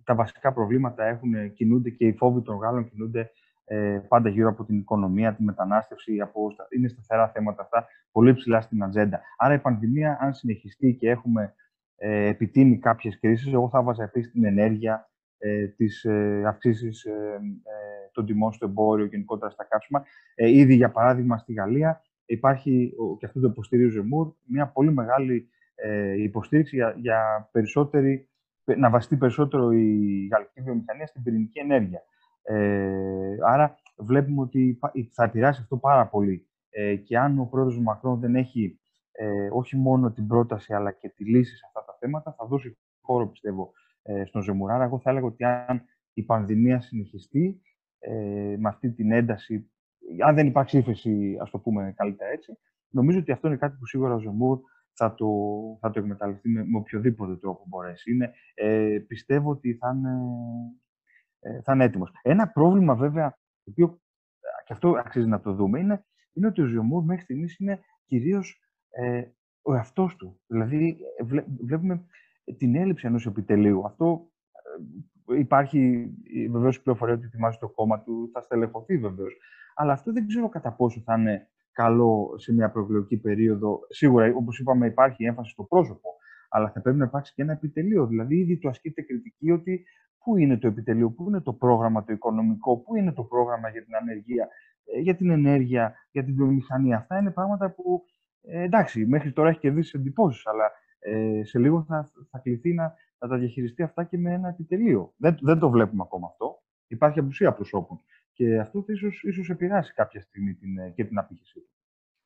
τα 0.05 0.15
βασικά 0.15 0.53
προβλήματα 0.53 1.05
έχουν, 1.05 1.53
κινούνται 1.53 1.91
και 1.91 2.07
οι 2.07 2.13
φόβοι 2.13 2.43
των 2.43 2.57
Γάλλων 2.57 2.89
κινούνται 2.91 3.33
ε, 3.73 4.03
πάντα 4.09 4.29
γύρω 4.29 4.49
από 4.49 4.65
την 4.65 4.79
οικονομία, 4.79 5.35
τη 5.35 5.43
μετανάστευση, 5.43 6.21
από, 6.21 6.41
είναι 6.77 6.89
σταθερά 6.89 7.29
θέματα 7.29 7.63
αυτά, 7.63 7.87
πολύ 8.13 8.35
ψηλά 8.35 8.61
στην 8.61 8.83
ατζέντα. 8.83 9.21
Άρα 9.37 9.55
η 9.55 9.59
πανδημία, 9.59 10.19
αν 10.21 10.35
συνεχιστεί 10.35 10.95
και 10.95 11.11
έχουμε 11.11 11.55
ε, 11.97 12.27
επιτείνει 12.27 12.79
κάποιες 12.79 13.19
κρίσεις, 13.21 13.53
εγώ 13.53 13.69
θα 13.69 13.83
βάζα 13.83 14.03
επίσης 14.03 14.33
την 14.33 14.45
ενέργεια, 14.45 15.11
ε, 15.39 15.67
τις 15.67 16.05
ε, 16.05 16.43
αυξήσεις 16.47 17.05
ε, 17.05 17.11
ε, 17.11 18.11
των 18.13 18.27
τιμών 18.27 18.53
στο 18.53 18.67
εμπόριο 18.67 19.05
γενικότερα 19.05 19.51
στα 19.51 19.65
κάψιμα. 19.65 20.05
Ε, 20.35 20.51
ήδη, 20.51 20.75
για 20.75 20.91
παράδειγμα, 20.91 21.39
στη 21.39 21.53
Γαλλία 21.53 22.03
υπάρχει, 22.27 22.95
και 23.19 23.27
αυτό 23.27 23.41
το 23.41 23.47
υποστηρίζει 23.47 23.89
ο 23.89 23.91
Ζεμούρ, 23.91 24.33
μια 24.47 24.67
πολύ 24.67 24.93
μεγάλη 24.93 25.49
ε, 25.75 26.23
υποστήριξη 26.23 26.77
για, 26.77 26.95
για 26.97 27.49
περισσότερη, 27.53 28.29
να 28.77 28.91
βαστεί 28.91 29.17
περισσότερο 29.17 29.71
η 29.73 30.29
γαλλική 30.33 30.61
βιομηχανία 30.61 31.07
στην 31.07 31.23
πυρηνική 31.23 31.59
ενέργεια. 31.59 32.03
Ε, 32.43 33.37
άρα 33.47 33.77
βλέπουμε 33.97 34.41
ότι 34.41 34.79
θα 35.13 35.25
επηρεάσει 35.25 35.61
αυτό 35.61 35.77
πάρα 35.77 36.07
πολύ. 36.07 36.47
Ε, 36.71 36.97
και 36.97 37.19
αν 37.19 37.39
ο 37.39 37.45
πρόεδρος 37.45 37.81
Μακρόν 37.81 38.21
δεν 38.21 38.35
έχει 38.35 38.81
ε, 39.13 39.49
όχι 39.53 39.77
μόνο 39.77 40.13
την 40.13 40.27
πρόταση 40.27 40.75
αλλά 40.75 40.93
και 40.93 41.09
τη 41.09 41.25
λύση 41.25 41.57
σε 41.57 41.65
αυτά 41.67 41.85
τα 41.85 41.97
θέματα, 42.01 42.35
θα 42.39 42.47
δώσει 42.47 42.79
χώρο, 43.01 43.29
πιστεύω, 43.29 43.73
ε, 44.03 44.25
στον 44.25 44.43
Ζεμουράρα. 44.43 44.85
Εγώ 44.85 44.99
θα 44.99 45.11
έλεγα 45.11 45.27
ότι 45.27 45.45
αν 45.45 45.83
η 46.13 46.23
πανδημία 46.23 46.81
συνεχιστεί 46.81 47.61
ε, 47.99 48.57
με 48.59 48.69
αυτή 48.69 48.91
την 48.93 49.13
ένταση, 49.13 49.71
αν 50.27 50.35
δεν 50.35 50.47
υπάρξει 50.47 50.79
ύφεση, 50.79 51.37
ας 51.41 51.51
το 51.51 51.59
πούμε 51.59 51.93
καλύτερα 51.97 52.31
έτσι, 52.31 52.59
νομίζω 52.89 53.19
ότι 53.19 53.33
αυτό 53.33 53.49
είναι 53.49 53.57
κάτι 53.57 53.77
που 53.79 53.87
σίγουρα 53.87 54.15
ο 54.15 54.19
Ζεμούρ 54.19 54.61
θα 54.93 55.15
το, 55.15 55.29
θα 55.81 55.91
το 55.91 55.99
εκμεταλλευτεί 55.99 56.49
με, 56.49 56.65
με 56.65 56.79
οποιοδήποτε 56.79 57.37
τρόπο 57.37 57.65
μπορέσει. 57.69 58.13
Είναι, 58.13 58.33
ε, 58.55 58.99
πιστεύω 59.07 59.51
ότι 59.51 59.75
θα 59.75 59.93
είναι 59.97 60.11
ε, 60.11 60.82
θα 61.65 61.73
είναι 61.73 61.85
έτοιμος. 61.85 62.11
Ένα 62.23 62.49
πρόβλημα 62.49 62.95
βέβαια, 62.95 63.31
το 63.65 63.71
οποίο 63.71 64.01
και 64.65 64.73
αυτό 64.73 64.91
αξίζει 64.99 65.29
να 65.29 65.41
το 65.41 65.53
δούμε, 65.53 65.79
είναι, 65.81 66.05
είναι 66.33 66.47
ότι 66.47 66.63
ο 66.63 66.67
Ζιωμούρ 66.67 67.05
μέχρι 67.05 67.23
στιγμής 67.23 67.59
είναι 67.59 67.81
κυρίως 68.05 68.61
ε, 68.91 69.23
ο 69.63 69.75
εαυτός 69.75 70.17
του. 70.17 70.41
Δηλαδή, 70.47 70.97
βλέ, 71.25 71.45
βλέπουμε 71.61 72.07
την 72.59 72.77
έλλειψη 72.77 73.07
ενός 73.07 73.27
επιτελείου. 73.27 73.87
Αυτό 73.87 74.31
ε, 75.27 75.39
υπάρχει 75.39 76.11
βεβαίως 76.51 76.77
η 76.77 76.83
πληροφορία 76.83 77.15
ότι 77.15 77.25
ετοιμάζει 77.25 77.59
το 77.59 77.69
κόμμα 77.69 78.03
του, 78.03 78.31
θα 78.33 78.41
στελεχωθεί 78.41 78.99
βεβαίως. 78.99 79.37
Αλλά 79.75 79.93
αυτό 79.93 80.13
δεν 80.13 80.27
ξέρω 80.27 80.49
κατά 80.49 80.73
πόσο 80.73 81.01
θα 81.01 81.15
είναι 81.19 81.49
καλό 81.73 82.35
σε 82.37 82.53
μια 82.53 82.71
προεκλογική 82.71 83.17
περίοδο. 83.17 83.81
Σίγουρα, 83.89 84.33
όπως 84.35 84.59
είπαμε, 84.59 84.87
υπάρχει 84.87 85.25
έμφαση 85.25 85.51
στο 85.51 85.65
πρόσωπο, 85.65 86.17
αλλά 86.49 86.71
θα 86.71 86.81
πρέπει 86.81 86.99
να 86.99 87.05
υπάρξει 87.05 87.35
και 87.35 87.43
ένα 87.43 87.53
επιτελείο. 87.53 88.07
Δηλαδή, 88.07 88.37
ήδη 88.37 88.59
του 88.59 88.69
ασκείται 88.69 89.03
κριτική 89.03 89.51
ότι 89.51 89.85
Πού 90.25 90.37
είναι 90.37 90.57
το 90.57 90.67
επιτελείο, 90.67 91.11
πού 91.11 91.29
είναι 91.29 91.41
το 91.41 91.53
πρόγραμμα 91.53 92.05
το 92.05 92.13
οικονομικό, 92.13 92.79
πού 92.79 92.97
είναι 92.97 93.13
το 93.13 93.23
πρόγραμμα 93.23 93.69
για 93.69 93.85
την 93.85 93.97
ανεργία, 93.97 94.49
ε, 94.85 95.01
για 95.01 95.17
την 95.17 95.31
ενέργεια, 95.31 95.95
για 96.11 96.25
την 96.25 96.35
βιομηχανία. 96.35 96.97
Αυτά 96.97 97.19
είναι 97.19 97.31
πράγματα 97.31 97.71
που, 97.71 98.05
ε, 98.43 98.63
εντάξει, 98.63 99.07
μέχρι 99.07 99.33
τώρα 99.33 99.49
έχει 99.49 99.59
κερδίσει 99.59 99.99
εντυπώσεις, 99.99 100.47
αλλά 100.47 100.71
ε, 100.99 101.45
σε 101.45 101.59
λίγο 101.59 101.83
θα, 101.83 102.11
θα 102.31 102.39
κληθεί 102.39 102.75
να, 102.75 102.95
να 103.19 103.29
τα 103.29 103.39
διαχειριστεί 103.39 103.83
αυτά 103.83 104.05
και 104.05 104.19
με 104.19 104.33
ένα 104.33 104.49
επιτελείο. 104.49 105.15
Δεν, 105.17 105.37
δεν 105.41 105.59
το 105.59 105.71
βλέπουμε 105.71 106.03
ακόμα 106.03 106.27
αυτό. 106.31 106.63
Υπάρχει 106.87 107.19
απουσία 107.19 107.53
προσώπων. 107.53 108.01
Και 108.33 108.59
αυτό 108.59 108.83
θα 108.83 108.93
ίσως, 108.93 109.23
ίσως 109.23 109.51
επηρεάσει 109.51 109.93
κάποια 109.93 110.21
στιγμή 110.21 110.55
την, 110.55 110.79
ε, 110.79 110.91
και 110.91 111.05
την 111.05 111.19
απήχησή 111.19 111.61
του. 111.61 111.71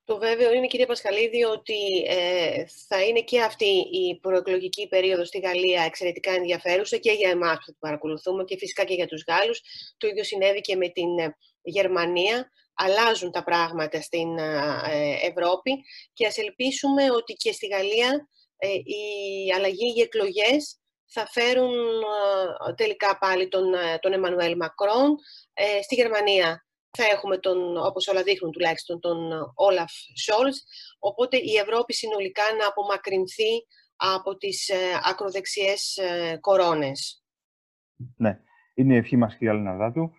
Το 0.06 0.18
βέβαιο 0.18 0.52
είναι, 0.52 0.66
κύριε 0.66 0.86
Πασχαλίδη, 0.86 1.44
ότι 1.44 2.04
ε, 2.06 2.64
θα 2.88 3.04
είναι 3.04 3.20
και 3.20 3.40
αυτή 3.40 3.66
η 3.90 4.18
προεκλογική 4.20 4.88
περίοδος 4.88 5.28
στη 5.28 5.38
Γαλλία 5.38 5.82
εξαιρετικά 5.82 6.30
ενδιαφέρουσα 6.30 6.96
και 6.96 7.12
για 7.12 7.30
εμάς 7.30 7.56
που 7.56 7.64
θα 7.64 7.70
την 7.70 7.78
παρακολουθούμε 7.78 8.44
και 8.44 8.56
φυσικά 8.56 8.84
και 8.84 8.94
για 8.94 9.06
τους 9.06 9.24
Γάλλους. 9.26 9.60
Το 9.96 10.06
ίδιο 10.06 10.24
συνέβη 10.24 10.60
και 10.60 10.76
με 10.76 10.88
την 10.88 11.18
ε, 11.18 11.36
Γερμανία. 11.62 12.50
Αλλάζουν 12.74 13.30
τα 13.30 13.44
πράγματα 13.44 14.00
στην 14.00 14.38
ε, 14.38 15.18
Ευρώπη 15.22 15.84
και 16.12 16.26
ας 16.26 16.38
ελπίσουμε 16.38 17.10
ότι 17.10 17.32
και 17.32 17.52
στη 17.52 17.66
Γαλλία 17.66 18.28
η 18.84 19.52
αλλαγή, 19.52 19.92
οι 19.96 20.00
εκλογές 20.00 20.80
θα 21.06 21.26
φέρουν 21.30 21.74
τελικά 22.76 23.18
πάλι 23.18 23.48
τον, 23.48 23.64
τον 24.00 24.12
Εμμανουέλ 24.12 24.56
Μακρόν. 24.56 25.16
Στη 25.82 25.94
Γερμανία 25.94 26.66
θα 26.90 27.04
έχουμε 27.12 27.38
τον, 27.38 27.76
όπως 27.76 28.08
όλα 28.08 28.22
δείχνουν 28.22 28.52
τουλάχιστον, 28.52 29.00
τον 29.00 29.18
Όλαφ 29.54 29.92
Σόλτς. 30.24 30.64
Οπότε 30.98 31.36
η 31.36 31.56
Ευρώπη 31.56 31.94
συνολικά 31.94 32.42
να 32.58 32.66
απομακρυνθεί 32.66 33.52
από 33.96 34.36
τις 34.36 34.68
ε, 34.68 34.76
ακροδεξιές 35.04 35.96
ε, 35.96 36.38
κορώνες. 36.40 37.24
Ναι, 38.16 38.40
είναι 38.74 38.94
η 38.94 38.96
ευχή 38.96 39.16
μας 39.16 39.36
κύριε 39.36 39.52
Αλεναδάτου. 39.52 40.10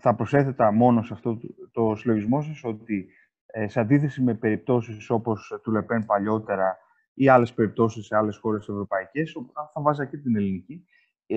Θα 0.00 0.14
προσέθετα 0.14 0.72
μόνο 0.72 1.02
σε 1.02 1.14
αυτό 1.14 1.40
το 1.72 1.94
συλλογισμό 1.96 2.42
σας 2.42 2.64
ότι 2.64 3.08
ε, 3.46 3.68
σε 3.68 3.80
αντίθεση 3.80 4.22
με 4.22 4.34
περιπτώσεις 4.34 5.10
όπως 5.10 5.60
του 5.62 5.70
Λεπέν 5.70 6.06
παλιότερα 6.06 6.78
ή 7.14 7.28
άλλες 7.28 7.52
περιπτώσεις 7.52 8.06
σε 8.06 8.16
άλλες 8.16 8.36
χώρες 8.36 8.68
ευρωπαϊκές, 8.68 9.32
θα 9.54 9.82
βάζα 9.82 10.06
και 10.06 10.16
την 10.16 10.36
ελληνική, 10.36 10.84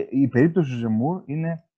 η 0.09 0.27
περίπτωση 0.27 0.75
Ζεμούρ 0.75 1.23
είναι, 1.25 1.69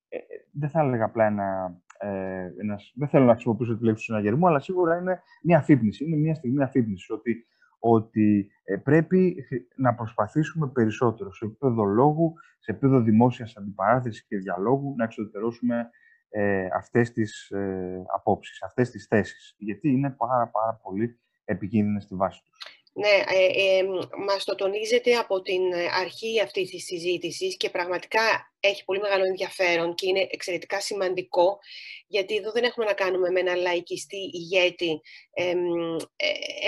δεν 0.51 0.69
θα 0.69 0.79
έλεγα 0.79 1.05
απλά 1.05 1.25
ένα 1.25 1.81
ε, 2.03 2.53
ένας, 2.61 2.93
δεν 2.95 3.07
θέλω 3.07 3.25
να 3.25 3.31
χρησιμοποιήσω 3.31 3.77
τη 3.77 3.83
λέξη 3.83 4.05
του 4.05 4.13
συναγερμού, 4.13 4.47
αλλά 4.47 4.59
σίγουρα 4.59 4.97
είναι 4.97 5.21
μια 5.43 5.57
αφύπνιση. 5.57 6.05
Είναι 6.05 6.17
μια 6.17 6.35
στιγμή 6.35 6.63
αφύπνισης 6.63 7.09
ότι, 7.09 7.45
ότι 7.79 8.51
ε, 8.63 8.75
πρέπει 8.75 9.45
να 9.75 9.93
προσπαθήσουμε 9.93 10.67
περισσότερο 10.67 11.33
σε 11.33 11.45
επίπεδο 11.45 11.83
λόγου, 11.83 12.33
σε 12.59 12.71
επίπεδο 12.71 13.01
δημόσιας 13.01 13.57
αντιπαράθεσης 13.57 14.25
και 14.25 14.37
διαλόγου, 14.37 14.93
να 14.97 15.03
εξωτερώσουμε 15.03 15.89
ε, 16.29 16.67
αυτές 16.75 17.11
τις 17.11 17.49
ε, 17.49 18.03
απόψεις, 18.15 18.63
αυτές 18.63 18.89
τις 18.89 19.07
θέσεις. 19.07 19.55
Γιατί 19.57 19.89
είναι 19.89 20.09
πάρα, 20.09 20.47
πάρα 20.47 20.79
πολύ 20.83 21.19
επικίνδυνες 21.45 22.03
στη 22.03 22.15
βάση 22.15 22.41
τους. 22.43 22.82
Ναι, 22.95 23.23
ε, 23.27 23.77
ε, 23.77 23.83
μας 24.27 24.43
το 24.43 24.55
τονίζετε 24.55 25.15
από 25.15 25.41
την 25.41 25.61
αρχή 25.99 26.41
αυτής 26.41 26.69
της 26.69 26.85
συζήτησης 26.85 27.57
και 27.57 27.69
πραγματικά 27.69 28.53
έχει 28.59 28.83
πολύ 28.83 28.99
μεγάλο 28.99 29.25
ενδιαφέρον 29.25 29.95
και 29.95 30.07
είναι 30.07 30.27
εξαιρετικά 30.31 30.81
σημαντικό 30.81 31.59
γιατί 32.07 32.35
εδώ 32.35 32.51
δεν 32.51 32.63
έχουμε 32.63 32.85
να 32.85 32.93
κάνουμε 32.93 33.29
με 33.29 33.39
ένα 33.39 33.55
λαϊκιστή 33.55 34.29
ηγέτη 34.33 35.01
ε, 35.33 35.53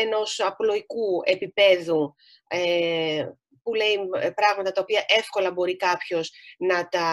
ενός 0.01 0.39
απλοϊκού 0.39 1.21
επίπεδου 1.23 2.15
ε, 2.47 3.25
που 3.63 3.73
λέει 3.73 3.97
πράγματα 4.35 4.71
τα 4.71 4.81
οποία 4.81 5.05
εύκολα 5.07 5.51
μπορεί 5.51 5.75
κάποιος 5.75 6.31
να 6.57 6.88
τα 6.88 7.07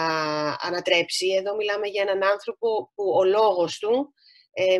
ανατρέψει. 0.61 1.27
Εδώ 1.27 1.55
μιλάμε 1.55 1.87
για 1.87 2.01
έναν 2.01 2.23
άνθρωπο 2.23 2.91
που 2.95 3.03
ο 3.15 3.23
λόγος 3.23 3.77
του 3.77 4.13
ε, 4.51 4.77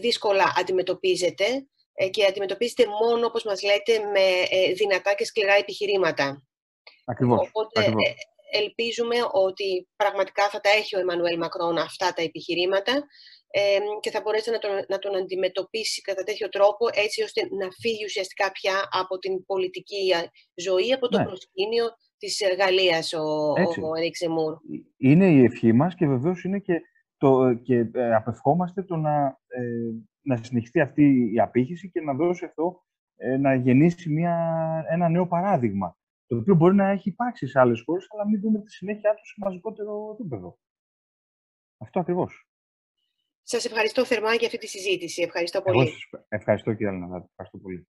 δύσκολα 0.00 0.54
αντιμετωπίζεται 0.58 1.44
ε, 1.44 1.66
και 2.10 2.24
αντιμετωπίζετε 2.24 2.84
μόνο, 3.00 3.26
όπως 3.26 3.44
μας 3.44 3.62
λέτε, 3.62 3.98
με 3.98 4.26
ε, 4.50 4.72
δυνατά 4.72 5.14
και 5.14 5.24
σκληρά 5.24 5.54
επιχειρήματα. 5.54 6.46
Ακριβώς. 7.04 7.48
Οπότε 7.48 7.80
ακριβώς. 7.80 8.08
Ε, 8.08 8.14
ελπίζουμε 8.58 9.16
ότι 9.32 9.88
πραγματικά 9.96 10.48
θα 10.48 10.60
τα 10.60 10.70
έχει 10.70 10.96
ο 10.96 10.98
Εμμανουέλ 10.98 11.38
Μακρόν 11.38 11.78
αυτά 11.78 12.12
τα 12.12 12.22
επιχειρήματα 12.22 12.92
και 14.00 14.10
θα 14.10 14.20
μπορέσει 14.20 14.50
να 14.50 14.58
τον, 14.58 14.70
να 14.88 14.98
τον 14.98 15.16
αντιμετωπίσει 15.16 16.00
κατά 16.00 16.22
τέτοιο 16.22 16.48
τρόπο 16.48 16.86
έτσι 16.92 17.22
ώστε 17.22 17.40
να 17.60 17.68
φύγει 17.80 18.04
ουσιαστικά 18.04 18.52
πια 18.52 18.88
από 18.90 19.18
την 19.18 19.44
πολιτική 19.44 20.12
ζωή, 20.54 20.92
από 20.92 21.08
το 21.08 21.18
ναι. 21.18 21.24
προσκήνιο 21.24 21.86
της 22.18 22.42
Γαλλίας 22.58 23.12
ο, 23.12 23.22
ο, 23.50 23.88
ο 23.88 23.92
Είναι 24.96 25.26
η 25.26 25.44
ευχή 25.44 25.72
μας 25.72 25.94
και 25.94 26.06
βεβαίως 26.06 26.44
είναι 26.44 26.58
και, 26.58 26.80
το, 27.16 27.54
και 27.62 27.76
ε, 27.92 28.14
απευχόμαστε 28.14 28.82
το 28.82 28.96
να, 28.96 29.38
ε, 29.46 29.62
να 30.26 30.36
συνεχιστεί 30.36 30.80
αυτή 30.80 31.30
η 31.32 31.40
απήχηση 31.40 31.90
και 31.90 32.00
να 32.00 32.14
δώσει 32.14 32.44
αυτό 32.44 32.84
ε, 33.16 33.36
να 33.36 33.54
γεννήσει 33.54 34.10
μια, 34.10 34.36
ένα 34.88 35.08
νέο 35.08 35.26
παράδειγμα 35.26 35.96
το 36.26 36.36
οποίο 36.36 36.54
μπορεί 36.54 36.74
να 36.74 36.88
έχει 36.88 37.08
υπάρξει 37.08 37.46
σε 37.46 37.60
άλλες 37.60 37.82
χώρες, 37.82 38.06
αλλά 38.10 38.28
μην 38.28 38.40
δούμε 38.40 38.60
τη 38.60 38.70
συνέχεια 38.70 39.14
του 39.14 39.26
σε 39.26 39.34
μαζικότερο 39.36 40.16
επίπεδο. 40.18 40.58
Αυτό 41.78 42.00
ακριβώς. 42.00 42.48
Σας 43.42 43.64
ευχαριστώ 43.64 44.04
θερμά 44.04 44.34
για 44.34 44.46
αυτή 44.46 44.58
τη 44.58 44.66
συζήτηση. 44.66 45.22
Ευχαριστώ 45.22 45.62
πολύ. 45.62 45.90
ευχαριστώ 46.28 46.72
κύριε 46.72 46.88
Αλναδάτη. 46.88 47.26
Ευχαριστώ 47.28 47.58
πολύ. 47.58 47.88